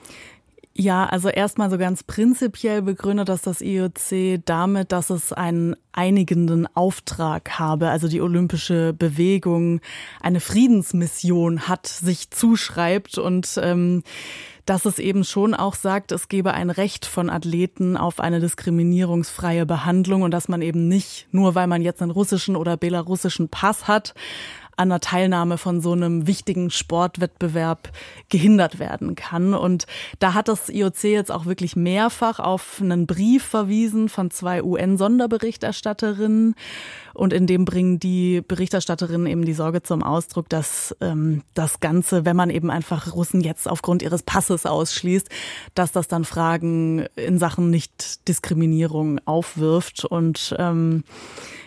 Ja, 0.76 1.06
also 1.08 1.30
erstmal 1.30 1.70
so 1.70 1.78
ganz 1.78 2.04
prinzipiell 2.04 2.82
begründet 2.82 3.28
dass 3.28 3.42
das 3.42 3.62
IOC 3.62 4.42
damit, 4.46 4.92
dass 4.92 5.10
es 5.10 5.34
einen 5.34 5.76
einigenden 5.92 6.68
Auftrag 6.74 7.60
habe, 7.60 7.90
also 7.90 8.08
die 8.08 8.22
olympische 8.22 8.94
Bewegung 8.94 9.82
eine 10.22 10.40
Friedensmission 10.40 11.68
hat, 11.68 11.88
sich 11.88 12.30
zuschreibt 12.32 13.18
und 13.18 13.60
ähm, 13.62 14.04
dass 14.70 14.86
es 14.86 15.00
eben 15.00 15.24
schon 15.24 15.56
auch 15.56 15.74
sagt, 15.74 16.12
es 16.12 16.28
gebe 16.28 16.54
ein 16.54 16.70
Recht 16.70 17.08
von 17.08 17.32
Athleten 17.32 17.98
auf 17.98 18.20
eine 18.20 18.40
diskriminierungsfreie 18.40 19.66
Behandlung 19.66 20.22
und 20.22 20.32
dass 20.32 20.48
man 20.48 20.62
eben 20.62 20.88
nicht, 20.88 21.28
nur 21.32 21.56
weil 21.56 21.66
man 21.66 21.82
jetzt 21.82 22.04
einen 22.04 22.12
russischen 22.12 22.56
oder 22.56 22.78
belarussischen 22.78 23.50
Pass 23.50 23.88
hat, 23.88 24.14
an 24.80 24.90
der 24.90 25.02
Teilnahme 25.02 25.58
von 25.58 25.82
so 25.82 25.92
einem 25.92 26.26
wichtigen 26.26 26.70
Sportwettbewerb 26.70 27.92
gehindert 28.30 28.80
werden 28.80 29.16
kann. 29.16 29.54
Und 29.54 29.88
da 30.20 30.34
hat 30.34 30.48
das 30.48 30.70
IOC 30.70 31.04
jetzt 31.04 31.32
auch 31.32 31.46
wirklich 31.46 31.76
mehrfach 31.76 32.40
auf 32.40 32.80
einen 32.82 33.06
Brief 33.06 33.44
verwiesen 33.44 34.08
von 34.08 34.32
zwei 34.32 34.64
UN-Sonderberichterstatterinnen. 34.64 36.56
Und 37.14 37.34
in 37.34 37.46
dem 37.48 37.66
bringen 37.66 38.00
die 38.00 38.42
Berichterstatterinnen 38.42 39.28
eben 39.28 39.44
die 39.44 39.54
Sorge 39.54 39.84
zum 39.84 40.02
Ausdruck, 40.02 40.48
dass 40.48 40.96
ähm, 41.02 41.44
das 41.54 41.82
Ganze, 41.82 42.24
wenn 42.24 42.38
man 42.38 42.50
eben 42.50 42.72
einfach 42.72 43.14
Russen 43.14 43.42
jetzt 43.42 43.68
aufgrund 43.68 44.02
ihres 44.02 44.24
Passes 44.24 44.66
ausschließt, 44.66 45.28
dass 45.76 45.92
das 45.92 46.08
dann 46.08 46.24
Fragen 46.24 47.06
in 47.18 47.38
Sachen 47.38 47.70
Nicht-Diskriminierung 47.70 49.20
aufwirft. 49.26 50.06
Und 50.06 50.56
ähm, 50.58 51.04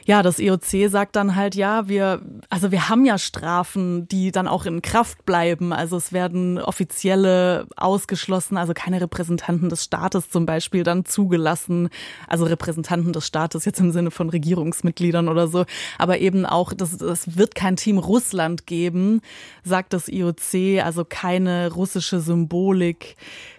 ja, 0.04 0.22
das 0.22 0.38
IOC 0.38 0.90
sagt 0.90 1.16
dann 1.16 1.36
halt, 1.36 1.54
ja, 1.54 1.88
wir, 1.88 2.22
also 2.48 2.72
wir 2.72 2.88
haben 2.88 3.01
ja 3.04 3.18
Strafen, 3.18 4.08
die 4.08 4.32
dann 4.32 4.48
auch 4.48 4.66
in 4.66 4.82
Kraft 4.82 5.24
bleiben. 5.24 5.72
Also 5.72 5.96
es 5.96 6.12
werden 6.12 6.58
offizielle 6.58 7.66
ausgeschlossen, 7.76 8.56
also 8.56 8.72
keine 8.74 9.00
Repräsentanten 9.00 9.68
des 9.68 9.84
Staates 9.84 10.30
zum 10.30 10.46
Beispiel 10.46 10.82
dann 10.82 11.04
zugelassen. 11.04 11.88
Also 12.28 12.44
Repräsentanten 12.44 13.12
des 13.12 13.26
Staates 13.26 13.64
jetzt 13.64 13.80
im 13.80 13.92
Sinne 13.92 14.10
von 14.10 14.28
Regierungsmitgliedern 14.30 15.28
oder 15.28 15.48
so. 15.48 15.64
Aber 15.98 16.18
eben 16.18 16.46
auch, 16.46 16.72
es 16.72 17.36
wird 17.36 17.54
kein 17.54 17.76
Team 17.76 17.98
Russland 17.98 18.66
geben, 18.66 19.20
sagt 19.64 19.92
das 19.92 20.08
IOC, 20.08 20.82
also 20.82 21.04
keine 21.04 21.72
russische 21.72 22.20
Symbolik 22.20 23.16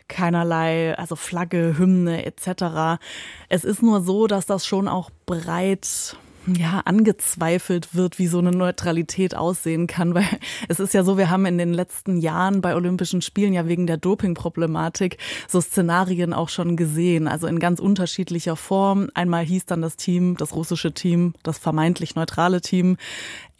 keinerlei, 0.08 0.96
also 0.98 1.16
Flagge, 1.16 1.76
Hymne 1.78 2.26
etc. 2.26 3.02
Es 3.50 3.64
ist 3.64 3.82
nur 3.82 4.02
so, 4.02 4.28
dass 4.28 4.46
das 4.46 4.66
schon 4.66 4.88
auch 4.88 5.10
breit 5.26 6.16
ja, 6.48 6.82
angezweifelt 6.86 7.96
wird, 7.96 8.20
wie 8.20 8.28
so 8.28 8.40
eine 8.40 8.52
Neutralität 8.52 9.36
aussehen 9.36 9.88
kann, 9.88 10.14
weil 10.14 10.26
es 10.68 10.80
ist 10.80 10.94
ja 10.94 11.04
so, 11.04 11.18
wir 11.18 11.30
haben 11.30 11.46
in 11.46 11.58
den 11.58 11.74
letzten 11.74 12.18
Jahren 12.18 12.62
bei 12.62 12.76
Olympischen 12.76 13.22
Spielen 13.22 13.54
ja 13.54 13.68
wegen 13.68 13.88
der 13.88 13.98
Dopingproblematik 13.98 15.18
so 15.48 15.62
Szenarien 15.62 16.34
auch 16.34 16.50
schon 16.50 16.76
gesehen, 16.76 17.28
also 17.28 17.48
in 17.48 17.60
ganz 17.60 17.80
unterschiedlicher 17.80 18.56
Form. 18.56 19.10
Einmal 19.14 19.46
hieß 19.46 19.66
dann 19.66 19.82
das 19.82 19.96
Team, 19.96 20.36
das 20.38 20.54
russische 20.56 20.94
Team, 20.94 21.34
das 21.44 21.58
vermeintlich 21.58 22.16
neutrale 22.16 22.62
Team, 22.62 22.98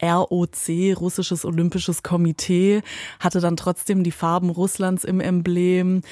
ROC, 0.02 0.68
Russisches 1.00 1.44
Olympisches 1.44 2.02
Komitee, 2.02 2.82
hatte 3.20 3.40
dann 3.40 3.56
trotzdem 3.56 4.02
die 4.04 4.10
Farben 4.10 4.50
Russlands 4.50 5.04
im 5.04 5.20
Emblem. 5.20 6.02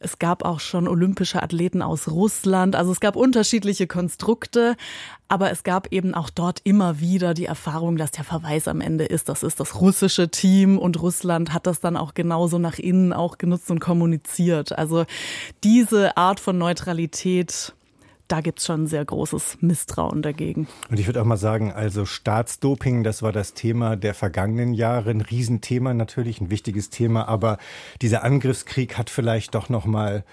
Es 0.00 0.20
gab 0.20 0.44
auch 0.44 0.60
schon 0.60 0.86
olympische 0.86 1.42
Athleten 1.42 1.82
aus 1.82 2.08
Russland. 2.08 2.76
Also 2.76 2.92
es 2.92 3.00
gab 3.00 3.16
unterschiedliche 3.16 3.88
Konstrukte, 3.88 4.76
aber 5.26 5.50
es 5.50 5.64
gab 5.64 5.92
eben 5.92 6.14
auch 6.14 6.30
dort 6.30 6.60
immer 6.62 7.00
wieder 7.00 7.34
die 7.34 7.46
Erfahrung, 7.46 7.96
dass 7.96 8.12
der 8.12 8.22
Verweis 8.24 8.68
am 8.68 8.80
Ende 8.80 9.04
ist, 9.04 9.28
das 9.28 9.42
ist 9.42 9.58
das 9.58 9.80
russische 9.80 10.30
Team 10.30 10.78
und 10.78 11.02
Russland 11.02 11.52
hat 11.52 11.66
das 11.66 11.80
dann 11.80 11.96
auch 11.96 12.14
genauso 12.14 12.58
nach 12.58 12.78
innen 12.78 13.12
auch 13.12 13.38
genutzt 13.38 13.70
und 13.70 13.80
kommuniziert. 13.80 14.78
Also 14.78 15.04
diese 15.64 16.16
Art 16.16 16.38
von 16.38 16.58
Neutralität 16.58 17.74
da 18.28 18.42
gibt's 18.42 18.66
schon 18.66 18.86
sehr 18.86 19.04
großes 19.04 19.58
Misstrauen 19.60 20.22
dagegen. 20.22 20.68
Und 20.90 21.00
ich 21.00 21.06
würde 21.06 21.20
auch 21.20 21.26
mal 21.26 21.38
sagen, 21.38 21.72
also 21.72 22.04
Staatsdoping, 22.04 23.02
das 23.02 23.22
war 23.22 23.32
das 23.32 23.54
Thema 23.54 23.96
der 23.96 24.14
vergangenen 24.14 24.74
Jahre, 24.74 25.10
ein 25.10 25.22
Riesenthema 25.22 25.94
natürlich, 25.94 26.40
ein 26.40 26.50
wichtiges 26.50 26.90
Thema, 26.90 27.26
aber 27.26 27.58
dieser 28.02 28.24
Angriffskrieg 28.24 28.98
hat 28.98 29.10
vielleicht 29.10 29.54
doch 29.54 29.68
noch 29.68 29.86
mal 29.86 30.24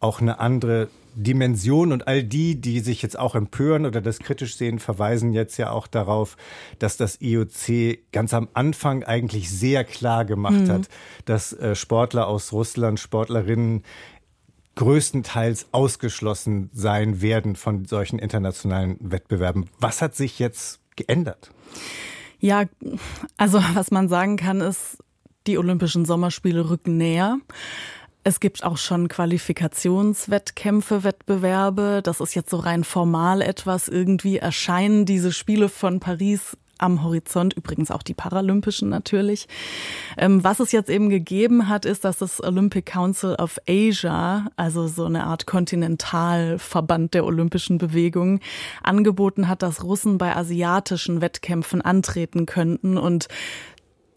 auch 0.00 0.20
eine 0.20 0.40
andere 0.40 0.88
Dimension 1.14 1.92
und 1.92 2.08
all 2.08 2.24
die, 2.24 2.60
die 2.60 2.80
sich 2.80 3.02
jetzt 3.02 3.18
auch 3.18 3.34
empören 3.34 3.86
oder 3.86 4.00
das 4.00 4.18
kritisch 4.18 4.56
sehen, 4.56 4.78
verweisen 4.78 5.32
jetzt 5.32 5.58
ja 5.58 5.70
auch 5.70 5.86
darauf, 5.86 6.36
dass 6.78 6.96
das 6.96 7.20
IOC 7.20 7.98
ganz 8.12 8.32
am 8.34 8.48
Anfang 8.54 9.04
eigentlich 9.04 9.50
sehr 9.50 9.84
klar 9.84 10.24
gemacht 10.24 10.54
mhm. 10.54 10.70
hat, 10.70 10.88
dass 11.24 11.52
äh, 11.52 11.74
Sportler 11.74 12.26
aus 12.26 12.52
Russland, 12.52 12.98
Sportlerinnen 12.98 13.82
größtenteils 14.74 15.66
ausgeschlossen 15.72 16.70
sein 16.72 17.20
werden 17.20 17.56
von 17.56 17.84
solchen 17.84 18.18
internationalen 18.18 18.96
Wettbewerben. 19.00 19.68
Was 19.78 20.02
hat 20.02 20.14
sich 20.14 20.38
jetzt 20.38 20.80
geändert? 20.96 21.50
Ja, 22.40 22.64
also 23.36 23.62
was 23.74 23.90
man 23.90 24.08
sagen 24.08 24.36
kann, 24.36 24.60
ist, 24.60 24.98
die 25.46 25.58
Olympischen 25.58 26.04
Sommerspiele 26.04 26.68
rücken 26.70 26.96
näher. 26.96 27.38
Es 28.24 28.38
gibt 28.38 28.62
auch 28.62 28.78
schon 28.78 29.08
Qualifikationswettkämpfe, 29.08 31.02
Wettbewerbe. 31.02 32.00
Das 32.04 32.20
ist 32.20 32.34
jetzt 32.34 32.50
so 32.50 32.58
rein 32.58 32.84
formal 32.84 33.42
etwas. 33.42 33.88
Irgendwie 33.88 34.38
erscheinen 34.38 35.06
diese 35.06 35.32
Spiele 35.32 35.68
von 35.68 35.98
Paris 35.98 36.56
am 36.82 37.02
Horizont, 37.02 37.54
übrigens 37.54 37.90
auch 37.90 38.02
die 38.02 38.14
Paralympischen 38.14 38.88
natürlich. 38.88 39.48
Ähm, 40.16 40.44
was 40.44 40.60
es 40.60 40.72
jetzt 40.72 40.90
eben 40.90 41.08
gegeben 41.08 41.68
hat, 41.68 41.84
ist, 41.84 42.04
dass 42.04 42.18
das 42.18 42.42
Olympic 42.42 42.90
Council 42.90 43.34
of 43.34 43.58
Asia, 43.68 44.46
also 44.56 44.86
so 44.88 45.04
eine 45.04 45.24
Art 45.24 45.46
Kontinentalverband 45.46 47.14
der 47.14 47.24
olympischen 47.24 47.78
Bewegung, 47.78 48.40
angeboten 48.82 49.48
hat, 49.48 49.62
dass 49.62 49.84
Russen 49.84 50.18
bei 50.18 50.34
asiatischen 50.34 51.20
Wettkämpfen 51.20 51.80
antreten 51.80 52.46
könnten 52.46 52.98
und 52.98 53.28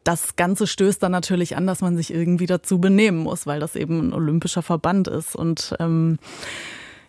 das 0.06 0.36
Ganze 0.36 0.68
stößt 0.68 1.02
dann 1.02 1.12
natürlich 1.12 1.58
an, 1.58 1.66
dass 1.66 1.82
man 1.82 1.98
sich 1.98 2.14
irgendwie 2.14 2.46
dazu 2.46 2.80
benehmen 2.80 3.18
muss, 3.18 3.48
weil 3.48 3.60
das 3.60 3.76
eben 3.76 4.10
ein 4.10 4.14
olympischer 4.14 4.62
Verband 4.62 5.08
ist. 5.08 5.36
Und 5.36 5.76
ähm, 5.80 6.20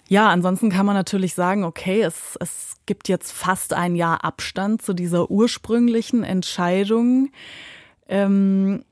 ja, 0.08 0.28
ansonsten 0.28 0.70
kann 0.70 0.86
man 0.86 0.94
natürlich 0.94 1.34
sagen, 1.34 1.64
okay, 1.64 2.02
es, 2.02 2.36
es 2.40 2.76
gibt 2.86 3.08
jetzt 3.08 3.32
fast 3.32 3.72
ein 3.72 3.96
Jahr 3.96 4.24
Abstand 4.24 4.82
zu 4.82 4.94
dieser 4.94 5.30
ursprünglichen 5.30 6.22
Entscheidung. 6.22 7.30
Ähm, 8.08 8.84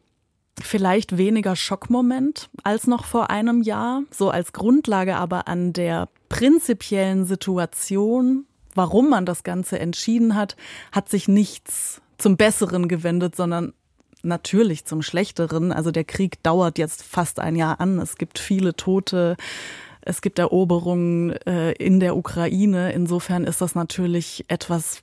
vielleicht 0.61 1.17
weniger 1.17 1.57
Schockmoment 1.57 2.49
als 2.63 2.87
noch 2.87 3.05
vor 3.05 3.31
einem 3.31 3.63
Jahr, 3.63 4.03
so 4.11 4.31
als 4.31 4.53
Grundlage 4.53 5.17
aber 5.17 5.49
an 5.49 5.73
der 5.73 6.09
prinzipiellen 6.29 7.25
Situation, 7.27 8.47
warum 8.75 9.09
man 9.09 9.27
das 9.27 9.45
Ganze 9.45 9.79
entschieden 9.79 10.35
hat, 10.35 10.57
hat 10.93 11.09
sich 11.09 11.29
nichts 11.29 12.01
zum 12.19 12.37
Besseren 12.37 12.89
gewendet, 12.89 13.37
sondern 13.37 13.73
natürlich 14.23 14.85
zum 14.85 15.03
Schlechteren. 15.03 15.73
Also 15.73 15.91
der 15.91 16.05
Krieg 16.05 16.43
dauert 16.43 16.79
jetzt 16.79 17.03
fast 17.03 17.41
ein 17.41 17.57
Jahr 17.57 17.81
an. 17.81 17.99
Es 17.99 18.17
gibt 18.17 18.39
viele 18.39 18.75
Tote. 18.75 19.37
Es 20.07 20.21
gibt 20.21 20.39
Eroberungen 20.39 21.33
äh, 21.47 21.73
in 21.73 22.01
der 22.01 22.17
Ukraine. 22.17 22.93
Insofern 22.93 23.45
ist 23.45 23.61
das 23.61 23.75
natürlich 23.75 24.45
etwas, 24.49 25.01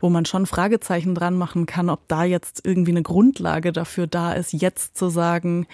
wo 0.00 0.10
man 0.10 0.24
schon 0.26 0.46
Fragezeichen 0.46 1.14
dran 1.14 1.36
machen 1.36 1.66
kann, 1.66 1.90
ob 1.90 2.06
da 2.08 2.24
jetzt 2.24 2.60
irgendwie 2.64 2.92
eine 2.92 3.02
Grundlage 3.02 3.72
dafür 3.72 4.06
da 4.06 4.32
ist, 4.32 4.52
jetzt 4.52 4.96
zu 4.96 5.08
sagen, 5.08 5.66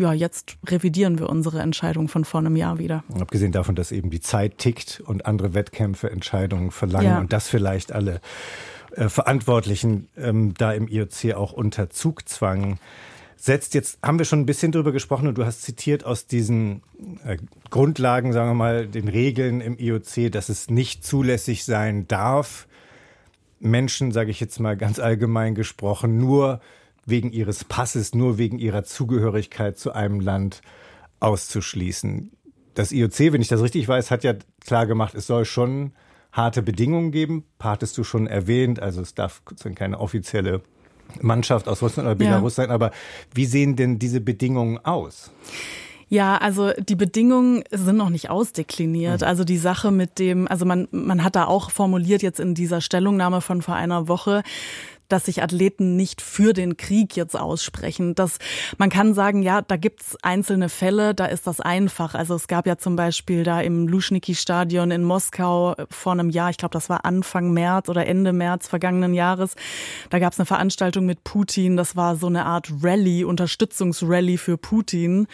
ja, 0.00 0.12
jetzt 0.12 0.56
revidieren 0.66 1.18
wir 1.18 1.28
unsere 1.28 1.60
Entscheidung 1.60 2.08
von 2.08 2.24
vor 2.24 2.40
einem 2.40 2.56
Jahr 2.56 2.78
wieder. 2.78 3.04
Abgesehen 3.20 3.52
davon, 3.52 3.74
dass 3.74 3.92
eben 3.92 4.10
die 4.10 4.20
Zeit 4.20 4.58
tickt 4.58 5.02
und 5.04 5.26
andere 5.26 5.54
Wettkämpfe 5.54 6.10
Entscheidungen 6.10 6.70
verlangen 6.70 7.08
ja. 7.08 7.18
und 7.18 7.32
das 7.32 7.48
vielleicht 7.48 7.92
alle 7.92 8.20
äh, 8.96 9.08
Verantwortlichen 9.08 10.08
ähm, 10.16 10.54
da 10.54 10.72
im 10.72 10.88
IOC 10.88 11.34
auch 11.34 11.52
unter 11.52 11.90
Zugzwang 11.90 12.78
setzt. 13.42 13.74
Jetzt 13.74 13.98
haben 14.02 14.18
wir 14.18 14.24
schon 14.24 14.40
ein 14.40 14.46
bisschen 14.46 14.70
drüber 14.70 14.92
gesprochen 14.92 15.26
und 15.26 15.36
du 15.36 15.44
hast 15.44 15.62
zitiert 15.62 16.04
aus 16.04 16.26
diesen 16.26 16.82
äh, 17.24 17.38
Grundlagen, 17.70 18.32
sagen 18.32 18.50
wir 18.50 18.54
mal, 18.54 18.86
den 18.86 19.08
Regeln 19.08 19.60
im 19.60 19.76
IOC, 19.78 20.30
dass 20.30 20.48
es 20.48 20.70
nicht 20.70 21.04
zulässig 21.04 21.64
sein 21.64 22.06
darf, 22.06 22.68
Menschen, 23.58 24.12
sage 24.12 24.30
ich 24.30 24.38
jetzt 24.38 24.60
mal 24.60 24.76
ganz 24.76 25.00
allgemein 25.00 25.56
gesprochen, 25.56 26.18
nur 26.18 26.60
wegen 27.04 27.32
ihres 27.32 27.64
Passes, 27.64 28.14
nur 28.14 28.38
wegen 28.38 28.60
ihrer 28.60 28.84
Zugehörigkeit 28.84 29.76
zu 29.76 29.92
einem 29.92 30.20
Land 30.20 30.62
auszuschließen. 31.18 32.30
Das 32.74 32.92
IOC, 32.92 33.32
wenn 33.32 33.42
ich 33.42 33.48
das 33.48 33.60
richtig 33.60 33.88
weiß, 33.88 34.12
hat 34.12 34.22
ja 34.22 34.34
klar 34.64 34.86
gemacht, 34.86 35.16
es 35.16 35.26
soll 35.26 35.46
schon 35.46 35.92
harte 36.30 36.62
Bedingungen 36.62 37.10
geben. 37.10 37.44
Hattest 37.58 37.98
du 37.98 38.04
schon 38.04 38.28
erwähnt, 38.28 38.80
also 38.80 39.02
es 39.02 39.14
darf 39.14 39.42
keine 39.74 39.98
offizielle 39.98 40.62
Mannschaft 41.20 41.68
aus 41.68 41.82
Russland 41.82 42.06
oder 42.06 42.16
Belarus 42.16 42.56
ja. 42.56 42.64
sein, 42.64 42.70
aber 42.70 42.90
wie 43.34 43.46
sehen 43.46 43.76
denn 43.76 43.98
diese 43.98 44.20
Bedingungen 44.20 44.78
aus? 44.84 45.30
Ja, 46.12 46.36
also 46.36 46.72
die 46.78 46.94
Bedingungen 46.94 47.64
sind 47.70 47.96
noch 47.96 48.10
nicht 48.10 48.28
ausdekliniert. 48.28 49.22
Mhm. 49.22 49.26
Also 49.26 49.44
die 49.44 49.56
Sache 49.56 49.90
mit 49.90 50.18
dem, 50.18 50.46
also 50.46 50.66
man, 50.66 50.86
man 50.90 51.24
hat 51.24 51.36
da 51.36 51.46
auch 51.46 51.70
formuliert 51.70 52.20
jetzt 52.20 52.38
in 52.38 52.54
dieser 52.54 52.82
Stellungnahme 52.82 53.40
von 53.40 53.62
vor 53.62 53.76
einer 53.76 54.08
Woche, 54.08 54.42
dass 55.12 55.26
sich 55.26 55.42
Athleten 55.42 55.96
nicht 55.96 56.22
für 56.22 56.52
den 56.52 56.76
Krieg 56.76 57.16
jetzt 57.16 57.38
aussprechen. 57.38 58.14
Das, 58.14 58.38
man 58.78 58.90
kann 58.90 59.14
sagen, 59.14 59.42
ja, 59.42 59.62
da 59.62 59.76
gibt's 59.76 60.16
einzelne 60.22 60.68
Fälle, 60.68 61.14
da 61.14 61.26
ist 61.26 61.46
das 61.46 61.60
einfach. 61.60 62.14
Also 62.14 62.34
es 62.34 62.48
gab 62.48 62.66
ja 62.66 62.78
zum 62.78 62.96
Beispiel 62.96 63.44
da 63.44 63.60
im 63.60 63.86
Luschniki-Stadion 63.86 64.90
in 64.90 65.04
Moskau 65.04 65.74
vor 65.90 66.12
einem 66.12 66.30
Jahr, 66.30 66.50
ich 66.50 66.56
glaube, 66.56 66.72
das 66.72 66.88
war 66.88 67.04
Anfang 67.04 67.52
März 67.52 67.88
oder 67.88 68.06
Ende 68.06 68.32
März 68.32 68.68
vergangenen 68.68 69.14
Jahres, 69.14 69.54
da 70.10 70.18
gab's 70.18 70.38
eine 70.38 70.46
Veranstaltung 70.46 71.06
mit 71.06 71.24
Putin. 71.24 71.76
Das 71.76 71.96
war 71.96 72.16
so 72.16 72.26
eine 72.26 72.46
Art 72.46 72.70
Rallye, 72.82 73.24
Unterstützungsrallye 73.24 74.38
für 74.38 74.56
Putin. 74.56 75.26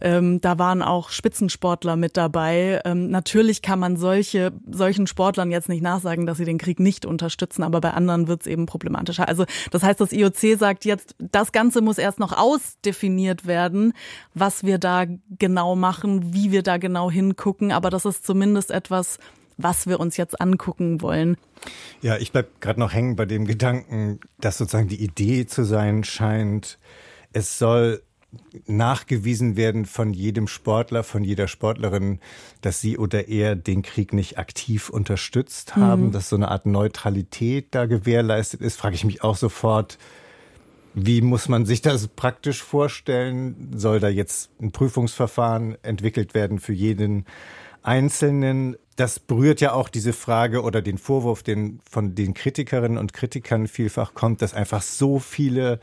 Ähm, 0.00 0.40
da 0.40 0.58
waren 0.58 0.82
auch 0.82 1.10
Spitzensportler 1.10 1.96
mit 1.96 2.16
dabei. 2.16 2.80
Ähm, 2.84 3.10
natürlich 3.10 3.62
kann 3.62 3.78
man 3.78 3.96
solche, 3.96 4.52
solchen 4.70 5.06
Sportlern 5.06 5.50
jetzt 5.50 5.68
nicht 5.68 5.82
nachsagen, 5.82 6.26
dass 6.26 6.38
sie 6.38 6.44
den 6.44 6.58
Krieg 6.58 6.80
nicht 6.80 7.04
unterstützen, 7.04 7.62
aber 7.62 7.80
bei 7.80 7.90
anderen 7.90 8.28
wird 8.28 8.42
es 8.42 8.46
eben 8.46 8.66
problematischer. 8.66 9.28
Also 9.28 9.44
das 9.70 9.82
heißt, 9.82 10.00
das 10.00 10.12
IOC 10.12 10.58
sagt 10.58 10.84
jetzt, 10.84 11.14
das 11.18 11.52
Ganze 11.52 11.80
muss 11.80 11.98
erst 11.98 12.18
noch 12.18 12.36
ausdefiniert 12.36 13.46
werden, 13.46 13.92
was 14.34 14.64
wir 14.64 14.78
da 14.78 15.04
genau 15.38 15.76
machen, 15.76 16.32
wie 16.34 16.50
wir 16.52 16.62
da 16.62 16.78
genau 16.78 17.10
hingucken. 17.10 17.72
Aber 17.72 17.90
das 17.90 18.04
ist 18.04 18.26
zumindest 18.26 18.70
etwas, 18.70 19.18
was 19.62 19.86
wir 19.86 20.00
uns 20.00 20.16
jetzt 20.16 20.40
angucken 20.40 21.02
wollen. 21.02 21.36
Ja, 22.00 22.16
ich 22.16 22.32
bleib 22.32 22.60
gerade 22.60 22.80
noch 22.80 22.92
hängen 22.92 23.16
bei 23.16 23.26
dem 23.26 23.46
Gedanken, 23.46 24.20
dass 24.38 24.58
sozusagen 24.58 24.88
die 24.88 25.02
Idee 25.02 25.46
zu 25.46 25.64
sein 25.64 26.04
scheint, 26.04 26.78
es 27.32 27.58
soll 27.58 28.02
nachgewiesen 28.66 29.56
werden 29.56 29.86
von 29.86 30.12
jedem 30.12 30.46
Sportler, 30.46 31.02
von 31.02 31.24
jeder 31.24 31.48
Sportlerin, 31.48 32.20
dass 32.60 32.80
sie 32.80 32.96
oder 32.96 33.28
er 33.28 33.56
den 33.56 33.82
Krieg 33.82 34.12
nicht 34.12 34.38
aktiv 34.38 34.88
unterstützt 34.88 35.76
haben, 35.76 36.06
mhm. 36.06 36.12
dass 36.12 36.28
so 36.28 36.36
eine 36.36 36.48
Art 36.48 36.66
Neutralität 36.66 37.68
da 37.72 37.86
gewährleistet 37.86 38.60
ist, 38.60 38.76
frage 38.76 38.94
ich 38.94 39.04
mich 39.04 39.24
auch 39.24 39.36
sofort, 39.36 39.98
wie 40.94 41.20
muss 41.22 41.48
man 41.48 41.66
sich 41.66 41.82
das 41.82 42.08
praktisch 42.08 42.62
vorstellen? 42.62 43.70
Soll 43.74 44.00
da 44.00 44.08
jetzt 44.08 44.50
ein 44.60 44.72
Prüfungsverfahren 44.72 45.76
entwickelt 45.82 46.34
werden 46.34 46.58
für 46.58 46.72
jeden 46.72 47.26
Einzelnen? 47.82 48.76
Das 48.96 49.20
berührt 49.20 49.60
ja 49.60 49.72
auch 49.72 49.88
diese 49.88 50.12
Frage 50.12 50.62
oder 50.62 50.82
den 50.82 50.98
Vorwurf, 50.98 51.42
den 51.42 51.80
von 51.88 52.14
den 52.14 52.34
Kritikerinnen 52.34 52.98
und 52.98 53.12
Kritikern 53.12 53.68
vielfach 53.68 54.14
kommt, 54.14 54.42
dass 54.42 54.52
einfach 54.52 54.82
so 54.82 55.20
viele 55.20 55.80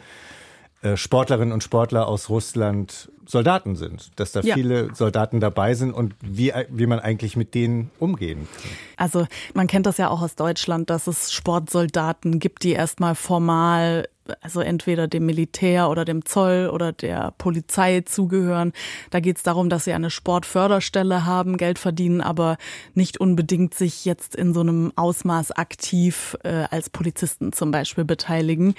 Sportlerinnen 0.95 1.51
und 1.51 1.63
Sportler 1.63 2.07
aus 2.07 2.29
Russland 2.29 3.11
Soldaten 3.27 3.75
sind, 3.75 4.11
dass 4.15 4.31
da 4.31 4.39
ja. 4.39 4.55
viele 4.55 4.95
Soldaten 4.95 5.41
dabei 5.41 5.73
sind 5.73 5.91
und 5.91 6.15
wie, 6.21 6.53
wie 6.69 6.85
man 6.85 6.99
eigentlich 6.99 7.35
mit 7.35 7.53
denen 7.55 7.91
umgehen 7.99 8.47
kann. 8.61 8.71
Also 8.95 9.27
man 9.53 9.67
kennt 9.67 9.85
das 9.85 9.97
ja 9.97 10.09
auch 10.09 10.21
aus 10.21 10.35
Deutschland, 10.35 10.89
dass 10.89 11.07
es 11.07 11.33
Sportsoldaten 11.33 12.39
gibt, 12.39 12.63
die 12.63 12.71
erstmal 12.71 13.15
formal 13.15 14.07
also 14.41 14.59
entweder 14.61 15.07
dem 15.07 15.25
Militär 15.25 15.89
oder 15.89 16.05
dem 16.05 16.25
Zoll 16.25 16.69
oder 16.71 16.91
der 16.91 17.33
Polizei 17.37 18.01
zugehören. 18.01 18.73
Da 19.09 19.19
geht 19.19 19.37
es 19.37 19.43
darum, 19.43 19.69
dass 19.69 19.85
sie 19.85 19.93
eine 19.93 20.09
Sportförderstelle 20.09 21.25
haben, 21.25 21.57
Geld 21.57 21.79
verdienen, 21.79 22.21
aber 22.21 22.57
nicht 22.93 23.19
unbedingt 23.19 23.73
sich 23.73 24.05
jetzt 24.05 24.35
in 24.35 24.53
so 24.53 24.61
einem 24.61 24.91
Ausmaß 24.95 25.51
aktiv 25.51 26.37
äh, 26.43 26.65
als 26.69 26.89
Polizisten 26.89 27.53
zum 27.53 27.71
Beispiel 27.71 28.05
beteiligen. 28.05 28.75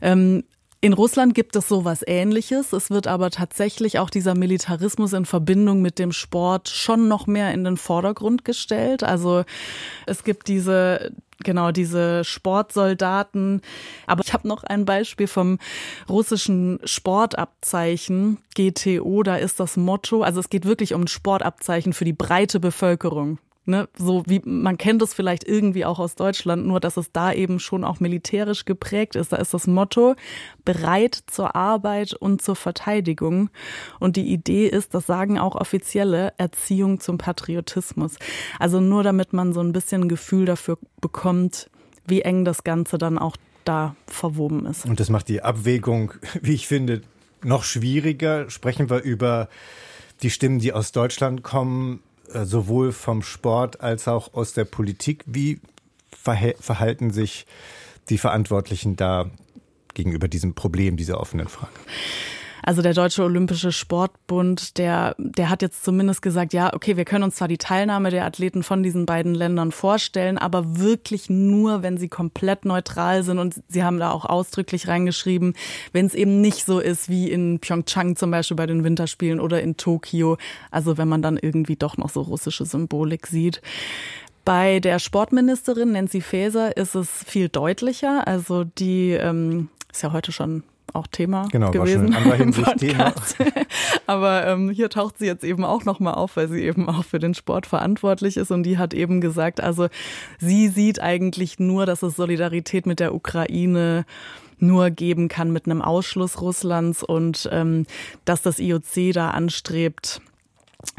Ähm, 0.00 0.44
in 0.86 0.92
Russland 0.92 1.34
gibt 1.34 1.56
es 1.56 1.66
sowas 1.66 2.04
ähnliches. 2.06 2.72
Es 2.72 2.90
wird 2.90 3.08
aber 3.08 3.32
tatsächlich 3.32 3.98
auch 3.98 4.08
dieser 4.08 4.36
Militarismus 4.36 5.14
in 5.14 5.26
Verbindung 5.26 5.82
mit 5.82 5.98
dem 5.98 6.12
Sport 6.12 6.68
schon 6.68 7.08
noch 7.08 7.26
mehr 7.26 7.52
in 7.52 7.64
den 7.64 7.76
Vordergrund 7.76 8.44
gestellt. 8.44 9.02
Also 9.02 9.42
es 10.06 10.22
gibt 10.22 10.46
diese 10.46 11.12
genau 11.42 11.72
diese 11.72 12.22
Sportsoldaten. 12.22 13.62
Aber 14.06 14.22
ich 14.24 14.32
habe 14.32 14.46
noch 14.46 14.62
ein 14.62 14.84
Beispiel 14.84 15.26
vom 15.26 15.58
russischen 16.08 16.78
Sportabzeichen 16.84 18.38
GTO. 18.54 19.24
Da 19.24 19.36
ist 19.36 19.58
das 19.58 19.76
Motto, 19.76 20.22
also 20.22 20.38
es 20.38 20.50
geht 20.50 20.66
wirklich 20.66 20.94
um 20.94 21.08
Sportabzeichen 21.08 21.94
für 21.94 22.04
die 22.04 22.12
breite 22.12 22.60
Bevölkerung. 22.60 23.38
Ne, 23.68 23.88
so 23.98 24.22
wie 24.28 24.40
man 24.44 24.78
kennt 24.78 25.02
es 25.02 25.12
vielleicht 25.12 25.42
irgendwie 25.42 25.84
auch 25.84 25.98
aus 25.98 26.14
Deutschland, 26.14 26.64
nur 26.66 26.78
dass 26.78 26.96
es 26.96 27.10
da 27.10 27.32
eben 27.32 27.58
schon 27.58 27.82
auch 27.82 27.98
militärisch 27.98 28.64
geprägt 28.64 29.16
ist. 29.16 29.32
Da 29.32 29.38
ist 29.38 29.52
das 29.54 29.66
Motto 29.66 30.14
bereit 30.64 31.18
zur 31.26 31.56
Arbeit 31.56 32.14
und 32.14 32.40
zur 32.40 32.54
Verteidigung. 32.54 33.50
Und 33.98 34.14
die 34.14 34.32
Idee 34.32 34.68
ist, 34.68 34.94
das 34.94 35.06
sagen 35.06 35.40
auch 35.40 35.56
offizielle 35.56 36.32
Erziehung 36.38 37.00
zum 37.00 37.18
Patriotismus. 37.18 38.18
Also 38.60 38.78
nur 38.78 39.02
damit 39.02 39.32
man 39.32 39.52
so 39.52 39.62
ein 39.62 39.72
bisschen 39.72 40.02
ein 40.02 40.08
Gefühl 40.08 40.44
dafür 40.44 40.78
bekommt, 41.00 41.68
wie 42.06 42.22
eng 42.22 42.44
das 42.44 42.62
Ganze 42.62 42.98
dann 42.98 43.18
auch 43.18 43.36
da 43.64 43.96
verwoben 44.06 44.64
ist. 44.66 44.86
Und 44.86 45.00
das 45.00 45.10
macht 45.10 45.28
die 45.28 45.42
Abwägung, 45.42 46.12
wie 46.40 46.54
ich 46.54 46.68
finde, 46.68 47.02
noch 47.42 47.64
schwieriger. 47.64 48.48
Sprechen 48.48 48.90
wir 48.90 49.02
über 49.02 49.48
die 50.22 50.30
Stimmen, 50.30 50.60
die 50.60 50.72
aus 50.72 50.92
Deutschland 50.92 51.42
kommen, 51.42 52.00
sowohl 52.32 52.92
vom 52.92 53.22
Sport 53.22 53.80
als 53.80 54.08
auch 54.08 54.34
aus 54.34 54.52
der 54.52 54.64
Politik. 54.64 55.24
Wie 55.26 55.60
verhalten 56.10 57.10
sich 57.10 57.46
die 58.08 58.18
Verantwortlichen 58.18 58.96
da 58.96 59.30
gegenüber 59.94 60.28
diesem 60.28 60.54
Problem, 60.54 60.96
dieser 60.96 61.20
offenen 61.20 61.48
Frage? 61.48 61.72
Also 62.66 62.82
der 62.82 62.94
Deutsche 62.94 63.22
Olympische 63.22 63.70
Sportbund, 63.70 64.76
der, 64.76 65.14
der 65.18 65.50
hat 65.50 65.62
jetzt 65.62 65.84
zumindest 65.84 66.20
gesagt, 66.20 66.52
ja, 66.52 66.74
okay, 66.74 66.96
wir 66.96 67.04
können 67.04 67.22
uns 67.22 67.36
zwar 67.36 67.46
die 67.46 67.58
Teilnahme 67.58 68.10
der 68.10 68.24
Athleten 68.24 68.64
von 68.64 68.82
diesen 68.82 69.06
beiden 69.06 69.36
Ländern 69.36 69.70
vorstellen, 69.70 70.36
aber 70.36 70.76
wirklich 70.76 71.30
nur, 71.30 71.84
wenn 71.84 71.96
sie 71.96 72.08
komplett 72.08 72.64
neutral 72.64 73.22
sind. 73.22 73.38
Und 73.38 73.62
sie 73.68 73.84
haben 73.84 74.00
da 74.00 74.10
auch 74.10 74.24
ausdrücklich 74.24 74.88
reingeschrieben, 74.88 75.54
wenn 75.92 76.06
es 76.06 76.14
eben 76.14 76.40
nicht 76.40 76.66
so 76.66 76.80
ist 76.80 77.08
wie 77.08 77.30
in 77.30 77.60
Pyeongchang 77.60 78.16
zum 78.16 78.32
Beispiel 78.32 78.56
bei 78.56 78.66
den 78.66 78.82
Winterspielen 78.82 79.38
oder 79.38 79.62
in 79.62 79.76
Tokio. 79.76 80.36
Also 80.72 80.98
wenn 80.98 81.06
man 81.06 81.22
dann 81.22 81.36
irgendwie 81.36 81.76
doch 81.76 81.96
noch 81.96 82.10
so 82.10 82.22
russische 82.22 82.66
Symbolik 82.66 83.28
sieht. 83.28 83.62
Bei 84.44 84.80
der 84.80 84.98
Sportministerin 84.98 85.92
Nancy 85.92 86.20
Faeser 86.20 86.76
ist 86.76 86.96
es 86.96 87.08
viel 87.08 87.48
deutlicher. 87.48 88.26
Also 88.26 88.64
die 88.64 89.12
ähm, 89.12 89.68
ist 89.92 90.02
ja 90.02 90.12
heute 90.12 90.32
schon 90.32 90.64
auch 90.92 91.06
Thema 91.06 91.48
genau, 91.50 91.70
gewesen. 91.70 92.14
War 92.14 92.22
schon 92.22 92.32
in 92.32 92.38
Hinsicht 92.38 92.78
Thema. 92.78 93.12
Aber 94.06 94.46
ähm, 94.46 94.70
hier 94.70 94.88
taucht 94.88 95.18
sie 95.18 95.26
jetzt 95.26 95.44
eben 95.44 95.64
auch 95.64 95.84
nochmal 95.84 96.14
auf, 96.14 96.36
weil 96.36 96.48
sie 96.48 96.62
eben 96.62 96.88
auch 96.88 97.04
für 97.04 97.18
den 97.18 97.34
Sport 97.34 97.66
verantwortlich 97.66 98.36
ist. 98.36 98.50
Und 98.50 98.62
die 98.62 98.78
hat 98.78 98.94
eben 98.94 99.20
gesagt, 99.20 99.60
also 99.60 99.88
sie 100.38 100.68
sieht 100.68 101.00
eigentlich 101.00 101.58
nur, 101.58 101.86
dass 101.86 102.02
es 102.02 102.16
Solidarität 102.16 102.86
mit 102.86 103.00
der 103.00 103.14
Ukraine 103.14 104.04
nur 104.58 104.90
geben 104.90 105.28
kann 105.28 105.52
mit 105.52 105.66
einem 105.66 105.82
Ausschluss 105.82 106.40
Russlands 106.40 107.02
und 107.02 107.48
ähm, 107.52 107.86
dass 108.24 108.40
das 108.42 108.58
IOC 108.58 109.12
da 109.12 109.30
anstrebt, 109.30 110.22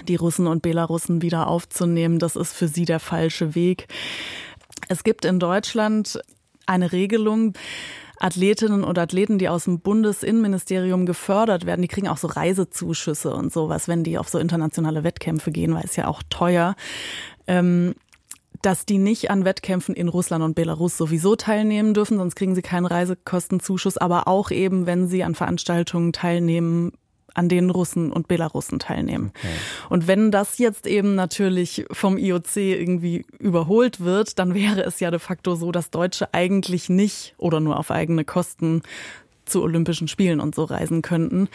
die 0.07 0.15
Russen 0.15 0.47
und 0.47 0.61
Belarussen 0.61 1.21
wieder 1.21 1.47
aufzunehmen. 1.47 2.19
Das 2.19 2.35
ist 2.35 2.53
für 2.53 2.67
sie 2.67 2.85
der 2.85 2.99
falsche 2.99 3.55
Weg. 3.55 3.87
Es 4.89 5.03
gibt 5.03 5.25
in 5.25 5.39
Deutschland 5.39 6.19
eine 6.65 6.91
Regelung, 6.91 7.53
Athletinnen 8.19 8.83
und 8.83 8.97
Athleten, 8.97 9.37
die 9.37 9.49
aus 9.49 9.65
dem 9.65 9.79
Bundesinnenministerium 9.79 11.05
gefördert 11.05 11.65
werden, 11.65 11.81
die 11.81 11.87
kriegen 11.87 12.07
auch 12.07 12.17
so 12.17 12.27
Reisezuschüsse 12.27 13.33
und 13.33 13.53
sowas, 13.53 13.87
wenn 13.87 14.03
die 14.03 14.17
auf 14.17 14.29
so 14.29 14.39
internationale 14.39 15.03
Wettkämpfe 15.03 15.51
gehen, 15.51 15.73
weil 15.73 15.85
es 15.85 15.95
ja 15.95 16.07
auch 16.07 16.23
teuer. 16.29 16.75
Ähm, 17.47 17.93
dass 18.61 18.85
die 18.85 18.97
nicht 18.97 19.29
an 19.29 19.45
Wettkämpfen 19.45 19.95
in 19.95 20.07
Russland 20.07 20.43
und 20.43 20.55
Belarus 20.55 20.97
sowieso 20.97 21.35
teilnehmen 21.35 21.93
dürfen, 21.93 22.17
sonst 22.17 22.35
kriegen 22.35 22.55
sie 22.55 22.63
keinen 22.63 22.87
Reisekostenzuschuss, 22.87 23.97
aber 23.97 24.27
auch 24.27 24.49
eben, 24.49 24.85
wenn 24.85 25.07
sie 25.07 25.23
an 25.23 25.35
Veranstaltungen 25.35 26.11
teilnehmen, 26.11 26.93
an 27.37 27.49
denen 27.49 27.69
Russen 27.69 28.11
und 28.11 28.27
Belarussen 28.27 28.79
teilnehmen. 28.79 29.31
Okay. 29.37 29.53
Und 29.89 30.07
wenn 30.07 30.31
das 30.31 30.57
jetzt 30.57 30.87
eben 30.87 31.15
natürlich 31.15 31.85
vom 31.91 32.17
IOC 32.17 32.57
irgendwie 32.57 33.25
überholt 33.39 33.99
wird, 34.01 34.39
dann 34.39 34.53
wäre 34.53 34.81
es 34.81 34.99
ja 34.99 35.11
de 35.11 35.19
facto 35.19 35.55
so, 35.55 35.71
dass 35.71 35.91
Deutsche 35.91 36.33
eigentlich 36.33 36.89
nicht 36.89 37.35
oder 37.37 37.59
nur 37.59 37.77
auf 37.77 37.91
eigene 37.91 38.25
Kosten 38.25 38.81
zu 39.45 39.63
Olympischen 39.63 40.07
Spielen 40.07 40.39
und 40.39 40.55
so 40.55 40.65
reisen 40.65 41.01
könnten. 41.01 41.47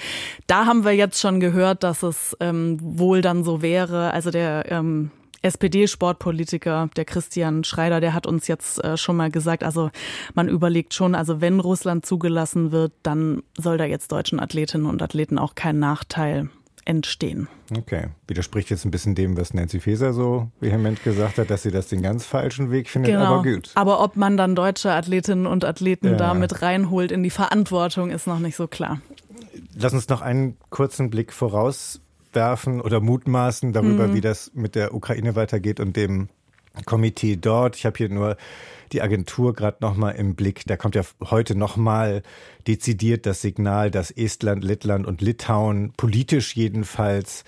Da 0.47 0.67
haben 0.67 0.85
wir 0.85 0.93
jetzt 0.93 1.21
schon 1.21 1.41
gehört, 1.41 1.83
dass 1.83 2.03
es 2.03 2.37
ähm, 2.41 2.79
wohl 2.81 3.21
dann 3.21 3.45
so 3.45 3.61
wäre. 3.61 4.13
Also 4.13 4.31
der 4.31 4.71
ähm, 4.71 5.11
SPD-Sportpolitiker, 5.43 6.89
der 6.97 7.05
Christian 7.05 7.65
Schreider, 7.65 8.01
der 8.01 8.15
hat 8.15 8.27
uns 8.27 8.47
jetzt 8.47 8.83
äh, 8.83 8.97
schon 8.97 9.17
mal 9.17 9.31
gesagt, 9.31 9.65
also 9.65 9.91
man 10.35 10.49
überlegt 10.49 10.95
schon, 10.95 11.15
also 11.15 11.41
wenn 11.41 11.61
Russland 11.61 12.07
zugelassen 12.07 12.73
wird, 12.73 12.93
dann 13.03 13.43
soll 13.59 13.77
da 13.77 13.85
jetzt 13.85 14.13
deutschen 14.13 14.41
Athletinnen 14.41 14.87
und 14.87 15.03
Athleten 15.03 15.39
auch 15.39 15.55
kein 15.55 15.79
Nachteil 15.79 16.49
entstehen. 16.85 17.49
Okay. 17.77 18.09
Widerspricht 18.27 18.71
jetzt 18.71 18.85
ein 18.85 18.91
bisschen 18.91 19.15
dem, 19.15 19.37
was 19.37 19.55
Nancy 19.55 19.81
Faeser 19.81 20.13
so 20.13 20.51
vehement 20.61 21.03
gesagt 21.03 21.39
hat, 21.39 21.51
dass 21.51 21.63
sie 21.63 21.71
das 21.71 21.89
den 21.89 22.03
ganz 22.03 22.25
falschen 22.25 22.71
Weg 22.71 22.89
findet, 22.89 23.13
genau. 23.13 23.25
aber 23.25 23.43
gut. 23.43 23.71
Aber 23.75 24.03
ob 24.03 24.17
man 24.17 24.37
dann 24.37 24.55
deutsche 24.55 24.93
Athletinnen 24.93 25.47
und 25.47 25.65
Athleten 25.65 26.09
ja. 26.09 26.17
da 26.17 26.35
mit 26.35 26.63
reinholt 26.63 27.13
in 27.13 27.23
die 27.23 27.31
Verantwortung, 27.31 28.11
ist 28.11 28.27
noch 28.27 28.39
nicht 28.39 28.57
so 28.57 28.67
klar. 28.67 29.01
Lass 29.75 29.93
uns 29.93 30.09
noch 30.09 30.21
einen 30.21 30.57
kurzen 30.71 31.11
Blick 31.11 31.33
voraus 31.33 32.01
werfen 32.35 32.81
oder 32.81 33.01
mutmaßen 33.01 33.73
darüber, 33.73 34.09
mhm. 34.09 34.15
wie 34.15 34.21
das 34.21 34.51
mit 34.55 34.75
der 34.75 34.95
Ukraine 34.95 35.37
weitergeht 35.37 35.81
und 35.81 35.97
dem 35.97 36.29
Komitee 36.87 37.37
dort. 37.37 37.77
Ich 37.77 37.85
habe 37.85 37.99
hier 37.99 38.09
nur 38.09 38.37
die 38.93 39.03
Agentur 39.03 39.55
gerade 39.55 39.79
noch 39.81 39.97
mal 39.97 40.11
im 40.11 40.35
Blick. 40.35 40.65
Da 40.67 40.77
kommt 40.77 40.95
ja 40.95 41.03
heute 41.23 41.55
noch 41.55 41.77
mal 41.77 42.23
dezidiert 42.67 43.27
das 43.27 43.41
Signal, 43.41 43.91
dass 43.91 44.11
Estland, 44.11 44.65
Lettland 44.65 45.07
und 45.07 45.21
Litauen 45.21 45.93
politisch 45.97 46.57
jedenfalls 46.57 47.45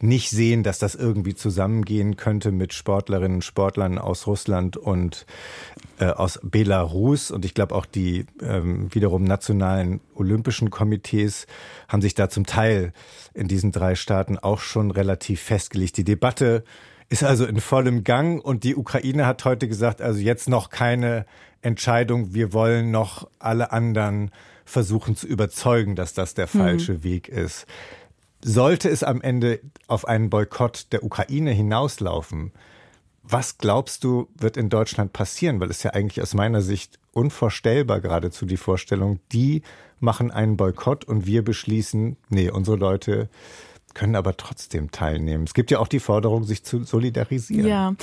nicht 0.00 0.30
sehen, 0.30 0.62
dass 0.62 0.78
das 0.78 0.94
irgendwie 0.94 1.34
zusammengehen 1.34 2.16
könnte 2.16 2.52
mit 2.52 2.72
Sportlerinnen 2.72 3.36
und 3.36 3.44
Sportlern 3.44 3.98
aus 3.98 4.26
Russland 4.26 4.76
und 4.76 5.26
äh, 5.98 6.06
aus 6.06 6.38
Belarus. 6.42 7.30
Und 7.30 7.44
ich 7.44 7.54
glaube 7.54 7.74
auch 7.74 7.86
die 7.86 8.26
ähm, 8.42 8.94
wiederum 8.94 9.24
nationalen 9.24 10.00
olympischen 10.14 10.70
Komitees 10.70 11.46
haben 11.88 12.02
sich 12.02 12.14
da 12.14 12.28
zum 12.28 12.46
Teil 12.46 12.92
in 13.34 13.48
diesen 13.48 13.72
drei 13.72 13.94
Staaten 13.94 14.38
auch 14.38 14.60
schon 14.60 14.90
relativ 14.90 15.40
festgelegt. 15.40 15.96
Die 15.96 16.04
Debatte 16.04 16.64
ist 17.08 17.22
also 17.22 17.46
in 17.46 17.60
vollem 17.60 18.04
Gang 18.04 18.44
und 18.44 18.64
die 18.64 18.76
Ukraine 18.76 19.26
hat 19.26 19.44
heute 19.44 19.68
gesagt, 19.68 20.02
also 20.02 20.18
jetzt 20.18 20.48
noch 20.48 20.70
keine 20.70 21.24
Entscheidung. 21.62 22.34
Wir 22.34 22.52
wollen 22.52 22.90
noch 22.90 23.28
alle 23.38 23.72
anderen 23.72 24.30
versuchen 24.64 25.16
zu 25.16 25.26
überzeugen, 25.26 25.94
dass 25.94 26.12
das 26.12 26.34
der 26.34 26.46
mhm. 26.46 26.58
falsche 26.58 26.92
mhm. 26.94 27.04
Weg 27.04 27.28
ist. 27.28 27.66
Sollte 28.48 28.88
es 28.88 29.02
am 29.02 29.22
Ende 29.22 29.58
auf 29.88 30.06
einen 30.06 30.30
Boykott 30.30 30.92
der 30.92 31.02
Ukraine 31.02 31.50
hinauslaufen, 31.50 32.52
was 33.24 33.58
glaubst 33.58 34.04
du, 34.04 34.28
wird 34.38 34.56
in 34.56 34.68
Deutschland 34.68 35.12
passieren? 35.12 35.58
Weil 35.58 35.70
es 35.70 35.82
ja 35.82 35.90
eigentlich 35.94 36.22
aus 36.22 36.32
meiner 36.32 36.62
Sicht 36.62 37.00
unvorstellbar 37.10 38.00
geradezu 38.00 38.46
die 38.46 38.56
Vorstellung, 38.56 39.18
die 39.32 39.62
machen 39.98 40.30
einen 40.30 40.56
Boykott 40.56 41.04
und 41.04 41.26
wir 41.26 41.42
beschließen, 41.42 42.16
nee, 42.28 42.48
unsere 42.48 42.76
Leute 42.76 43.28
können 43.94 44.14
aber 44.14 44.36
trotzdem 44.36 44.92
teilnehmen. 44.92 45.42
Es 45.42 45.54
gibt 45.54 45.72
ja 45.72 45.80
auch 45.80 45.88
die 45.88 45.98
Forderung, 45.98 46.44
sich 46.44 46.62
zu 46.62 46.84
solidarisieren. 46.84 47.66
Ja, 47.66 47.94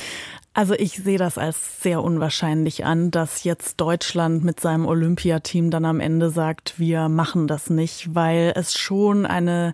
also 0.53 0.73
ich 0.73 1.01
sehe 1.01 1.17
das 1.17 1.38
als 1.38 1.82
sehr 1.82 2.03
unwahrscheinlich 2.03 2.84
an, 2.84 3.12
dass 3.12 3.45
jetzt 3.45 3.79
Deutschland 3.79 4.43
mit 4.43 4.60
seinem 4.60 4.88
Olympiateam 4.88 5.71
dann 5.71 5.86
am 5.86 6.01
Ende 6.01 6.32
sagt, 6.32 6.79
wir 6.79 7.08
machen 7.08 7.47
das 7.47 7.69
nicht, 7.69 8.13
weil 8.13 8.51
es 8.58 8.77
schon 8.77 9.25
eine 9.25 9.73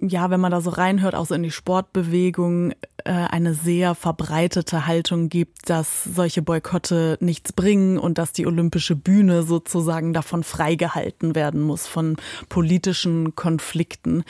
ja, 0.00 0.30
wenn 0.30 0.40
man 0.40 0.52
da 0.52 0.60
so 0.60 0.70
reinhört, 0.70 1.14
auch 1.14 1.26
so 1.26 1.34
in 1.34 1.42
die 1.42 1.50
Sportbewegung, 1.50 2.74
eine 3.04 3.54
sehr 3.54 3.94
verbreitete 3.94 4.86
Haltung 4.86 5.28
gibt, 5.28 5.70
dass 5.70 6.04
solche 6.04 6.42
Boykotte 6.42 7.16
nichts 7.20 7.52
bringen 7.52 7.98
und 7.98 8.18
dass 8.18 8.32
die 8.32 8.46
olympische 8.46 8.96
Bühne 8.96 9.44
sozusagen 9.44 10.12
davon 10.12 10.42
freigehalten 10.42 11.34
werden 11.34 11.60
muss, 11.60 11.86
von 11.86 12.16
politischen 12.48 13.34
Konflikten. 13.36 14.24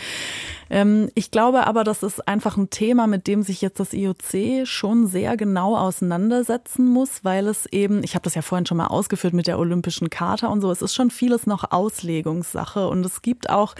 Ähm, 0.70 1.10
ich 1.14 1.30
glaube 1.30 1.66
aber, 1.66 1.84
das 1.84 2.02
ist 2.02 2.26
einfach 2.28 2.56
ein 2.56 2.70
Thema, 2.70 3.06
mit 3.06 3.26
dem 3.26 3.42
sich 3.42 3.62
jetzt 3.62 3.80
das 3.80 3.92
IOC 3.92 4.66
schon 4.66 5.06
sehr 5.06 5.36
genau 5.36 5.76
auseinandersetzen 5.76 6.86
muss, 6.86 7.24
weil 7.24 7.48
es 7.48 7.66
eben, 7.66 8.04
ich 8.04 8.14
habe 8.14 8.24
das 8.24 8.34
ja 8.34 8.42
vorhin 8.42 8.66
schon 8.66 8.76
mal 8.76 8.88
ausgeführt 8.88 9.34
mit 9.34 9.46
der 9.46 9.58
Olympischen 9.58 10.10
Charta 10.10 10.48
und 10.48 10.60
so, 10.60 10.70
es 10.70 10.82
ist 10.82 10.94
schon 10.94 11.10
vieles 11.10 11.46
noch 11.46 11.72
Auslegungssache 11.72 12.88
und 12.88 13.04
es 13.04 13.22
gibt 13.22 13.50
auch 13.50 13.74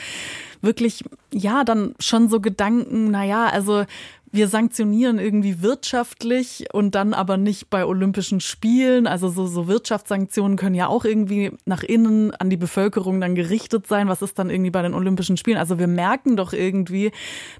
wirklich, 0.60 1.04
ja, 1.32 1.64
dann 1.64 1.94
schon 2.00 2.28
so 2.28 2.40
Gedanken, 2.40 3.10
naja, 3.10 3.46
also 3.46 3.84
wir 4.30 4.48
sanktionieren 4.48 5.18
irgendwie 5.18 5.62
wirtschaftlich 5.62 6.66
und 6.72 6.94
dann 6.94 7.14
aber 7.14 7.36
nicht 7.36 7.70
bei 7.70 7.84
Olympischen 7.84 8.40
Spielen. 8.40 9.06
Also 9.06 9.28
so, 9.28 9.46
so 9.46 9.68
Wirtschaftssanktionen 9.68 10.56
können 10.56 10.74
ja 10.74 10.86
auch 10.86 11.04
irgendwie 11.04 11.52
nach 11.64 11.82
innen 11.82 12.34
an 12.34 12.50
die 12.50 12.56
Bevölkerung 12.56 13.20
dann 13.20 13.34
gerichtet 13.34 13.86
sein. 13.86 14.08
Was 14.08 14.22
ist 14.22 14.38
dann 14.38 14.50
irgendwie 14.50 14.70
bei 14.70 14.82
den 14.82 14.94
Olympischen 14.94 15.36
Spielen? 15.36 15.56
Also 15.56 15.78
wir 15.78 15.86
merken 15.86 16.36
doch 16.36 16.52
irgendwie, 16.52 17.10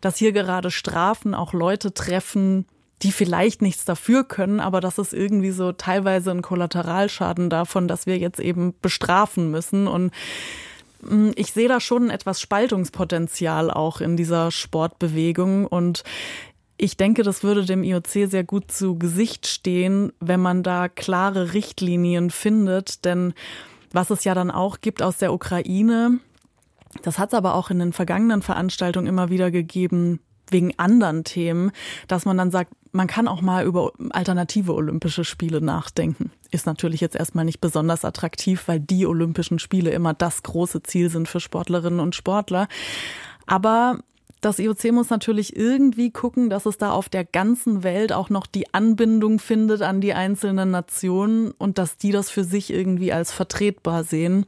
dass 0.00 0.16
hier 0.16 0.32
gerade 0.32 0.70
Strafen 0.70 1.34
auch 1.34 1.52
Leute 1.52 1.94
treffen, 1.94 2.66
die 3.02 3.12
vielleicht 3.12 3.62
nichts 3.62 3.84
dafür 3.84 4.24
können, 4.24 4.58
aber 4.58 4.80
das 4.80 4.98
ist 4.98 5.14
irgendwie 5.14 5.52
so 5.52 5.70
teilweise 5.70 6.32
ein 6.32 6.42
Kollateralschaden 6.42 7.48
davon, 7.48 7.86
dass 7.86 8.06
wir 8.06 8.18
jetzt 8.18 8.40
eben 8.40 8.74
bestrafen 8.82 9.52
müssen. 9.52 9.86
Und 9.86 10.10
Mm, 11.00 11.30
ich 11.36 11.52
sehe 11.52 11.68
da 11.68 11.80
schon 11.80 12.10
etwas 12.10 12.40
Spaltungspotenzial 12.40 13.70
auch 13.70 14.00
in 14.00 14.16
dieser 14.16 14.50
Sportbewegung 14.50 15.66
und 15.66 16.02
ich 16.78 16.96
denke, 16.96 17.24
das 17.24 17.42
würde 17.42 17.64
dem 17.64 17.82
IOC 17.82 18.30
sehr 18.30 18.44
gut 18.44 18.70
zu 18.70 18.96
Gesicht 18.98 19.46
stehen, 19.46 20.12
wenn 20.20 20.40
man 20.40 20.62
da 20.62 20.88
klare 20.88 21.52
Richtlinien 21.52 22.30
findet, 22.30 23.04
denn 23.04 23.34
was 23.92 24.10
es 24.10 24.24
ja 24.24 24.34
dann 24.34 24.50
auch 24.50 24.80
gibt 24.80 25.02
aus 25.02 25.18
der 25.18 25.32
Ukraine, 25.32 26.20
das 27.02 27.18
hat 27.18 27.30
es 27.30 27.34
aber 27.34 27.54
auch 27.54 27.70
in 27.70 27.80
den 27.80 27.92
vergangenen 27.92 28.42
Veranstaltungen 28.42 29.08
immer 29.08 29.28
wieder 29.28 29.50
gegeben, 29.50 30.20
wegen 30.50 30.72
anderen 30.78 31.24
Themen, 31.24 31.72
dass 32.06 32.24
man 32.24 32.38
dann 32.38 32.50
sagt, 32.50 32.72
man 32.92 33.06
kann 33.06 33.28
auch 33.28 33.42
mal 33.42 33.66
über 33.66 33.92
alternative 34.10 34.72
Olympische 34.72 35.24
Spiele 35.24 35.60
nachdenken. 35.60 36.30
Ist 36.50 36.64
natürlich 36.64 37.02
jetzt 37.02 37.16
erstmal 37.16 37.44
nicht 37.44 37.60
besonders 37.60 38.04
attraktiv, 38.04 38.62
weil 38.66 38.80
die 38.80 39.06
Olympischen 39.06 39.58
Spiele 39.58 39.90
immer 39.90 40.14
das 40.14 40.42
große 40.42 40.82
Ziel 40.82 41.10
sind 41.10 41.28
für 41.28 41.40
Sportlerinnen 41.40 42.00
und 42.00 42.14
Sportler. 42.14 42.66
Aber 43.46 43.98
das 44.40 44.58
IOC 44.58 44.92
muss 44.92 45.10
natürlich 45.10 45.56
irgendwie 45.56 46.10
gucken, 46.10 46.50
dass 46.50 46.66
es 46.66 46.78
da 46.78 46.92
auf 46.92 47.08
der 47.08 47.24
ganzen 47.24 47.82
Welt 47.82 48.12
auch 48.12 48.30
noch 48.30 48.46
die 48.46 48.72
Anbindung 48.72 49.38
findet 49.38 49.82
an 49.82 50.00
die 50.00 50.14
einzelnen 50.14 50.70
Nationen 50.70 51.50
und 51.52 51.78
dass 51.78 51.96
die 51.96 52.12
das 52.12 52.30
für 52.30 52.44
sich 52.44 52.72
irgendwie 52.72 53.12
als 53.12 53.32
vertretbar 53.32 54.04
sehen. 54.04 54.46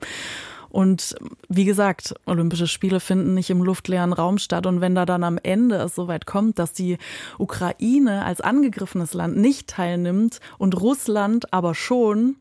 Und 0.71 1.17
wie 1.49 1.65
gesagt, 1.65 2.15
Olympische 2.27 2.69
Spiele 2.69 3.01
finden 3.01 3.35
nicht 3.35 3.51
im 3.51 3.63
luftleeren 3.63 4.13
Raum 4.13 4.39
statt. 4.39 4.67
Und 4.67 4.81
wenn 4.81 4.95
da 4.95 5.05
dann 5.05 5.25
am 5.25 5.37
Ende 5.43 5.77
es 5.77 5.97
soweit 5.97 6.27
kommt, 6.27 6.61
dass 6.61 6.73
die 6.73 6.97
Ukraine 7.39 8.25
als 8.25 8.41
angegriffenes 8.41 9.13
Land 9.13 9.37
nicht 9.37 9.69
teilnimmt 9.69 10.39
und 10.59 10.81
Russland 10.81 11.53
aber 11.53 11.75
schon, 11.75 12.37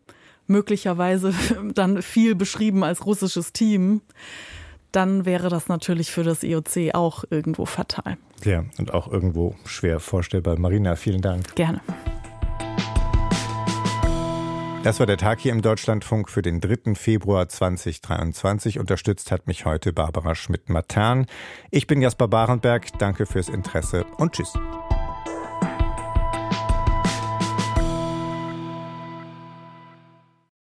möglicherweise 0.45 1.33
dann 1.73 2.03
viel 2.03 2.35
beschrieben 2.35 2.83
als 2.83 3.05
russisches 3.05 3.51
Team, 3.51 4.01
dann 4.91 5.25
wäre 5.25 5.49
das 5.49 5.67
natürlich 5.67 6.11
für 6.11 6.23
das 6.23 6.43
IOC 6.43 6.93
auch 6.93 7.23
irgendwo 7.29 7.65
fatal. 7.65 8.17
Ja, 8.43 8.63
und 8.77 8.93
auch 8.93 9.11
irgendwo 9.11 9.55
schwer 9.65 9.99
vorstellbar. 9.99 10.57
Marina, 10.57 10.95
vielen 10.95 11.21
Dank. 11.21 11.55
Gerne. 11.55 11.81
Das 14.83 14.99
war 14.99 15.05
der 15.05 15.17
Tag 15.17 15.41
hier 15.41 15.51
im 15.51 15.61
Deutschlandfunk 15.61 16.29
für 16.29 16.41
den 16.41 16.61
3. 16.61 16.95
Februar 16.95 17.49
2023. 17.49 18.79
Unterstützt 18.79 19.29
hat 19.29 19.45
mich 19.45 19.65
heute 19.65 19.91
Barbara 19.91 20.35
Schmidt-Matern. 20.35 21.25
Ich 21.69 21.85
bin 21.85 22.01
Jasper 22.01 22.29
Barenberg. 22.29 22.97
Danke 22.97 23.25
fürs 23.25 23.49
Interesse 23.49 24.05
und 24.17 24.31
tschüss. 24.31 24.53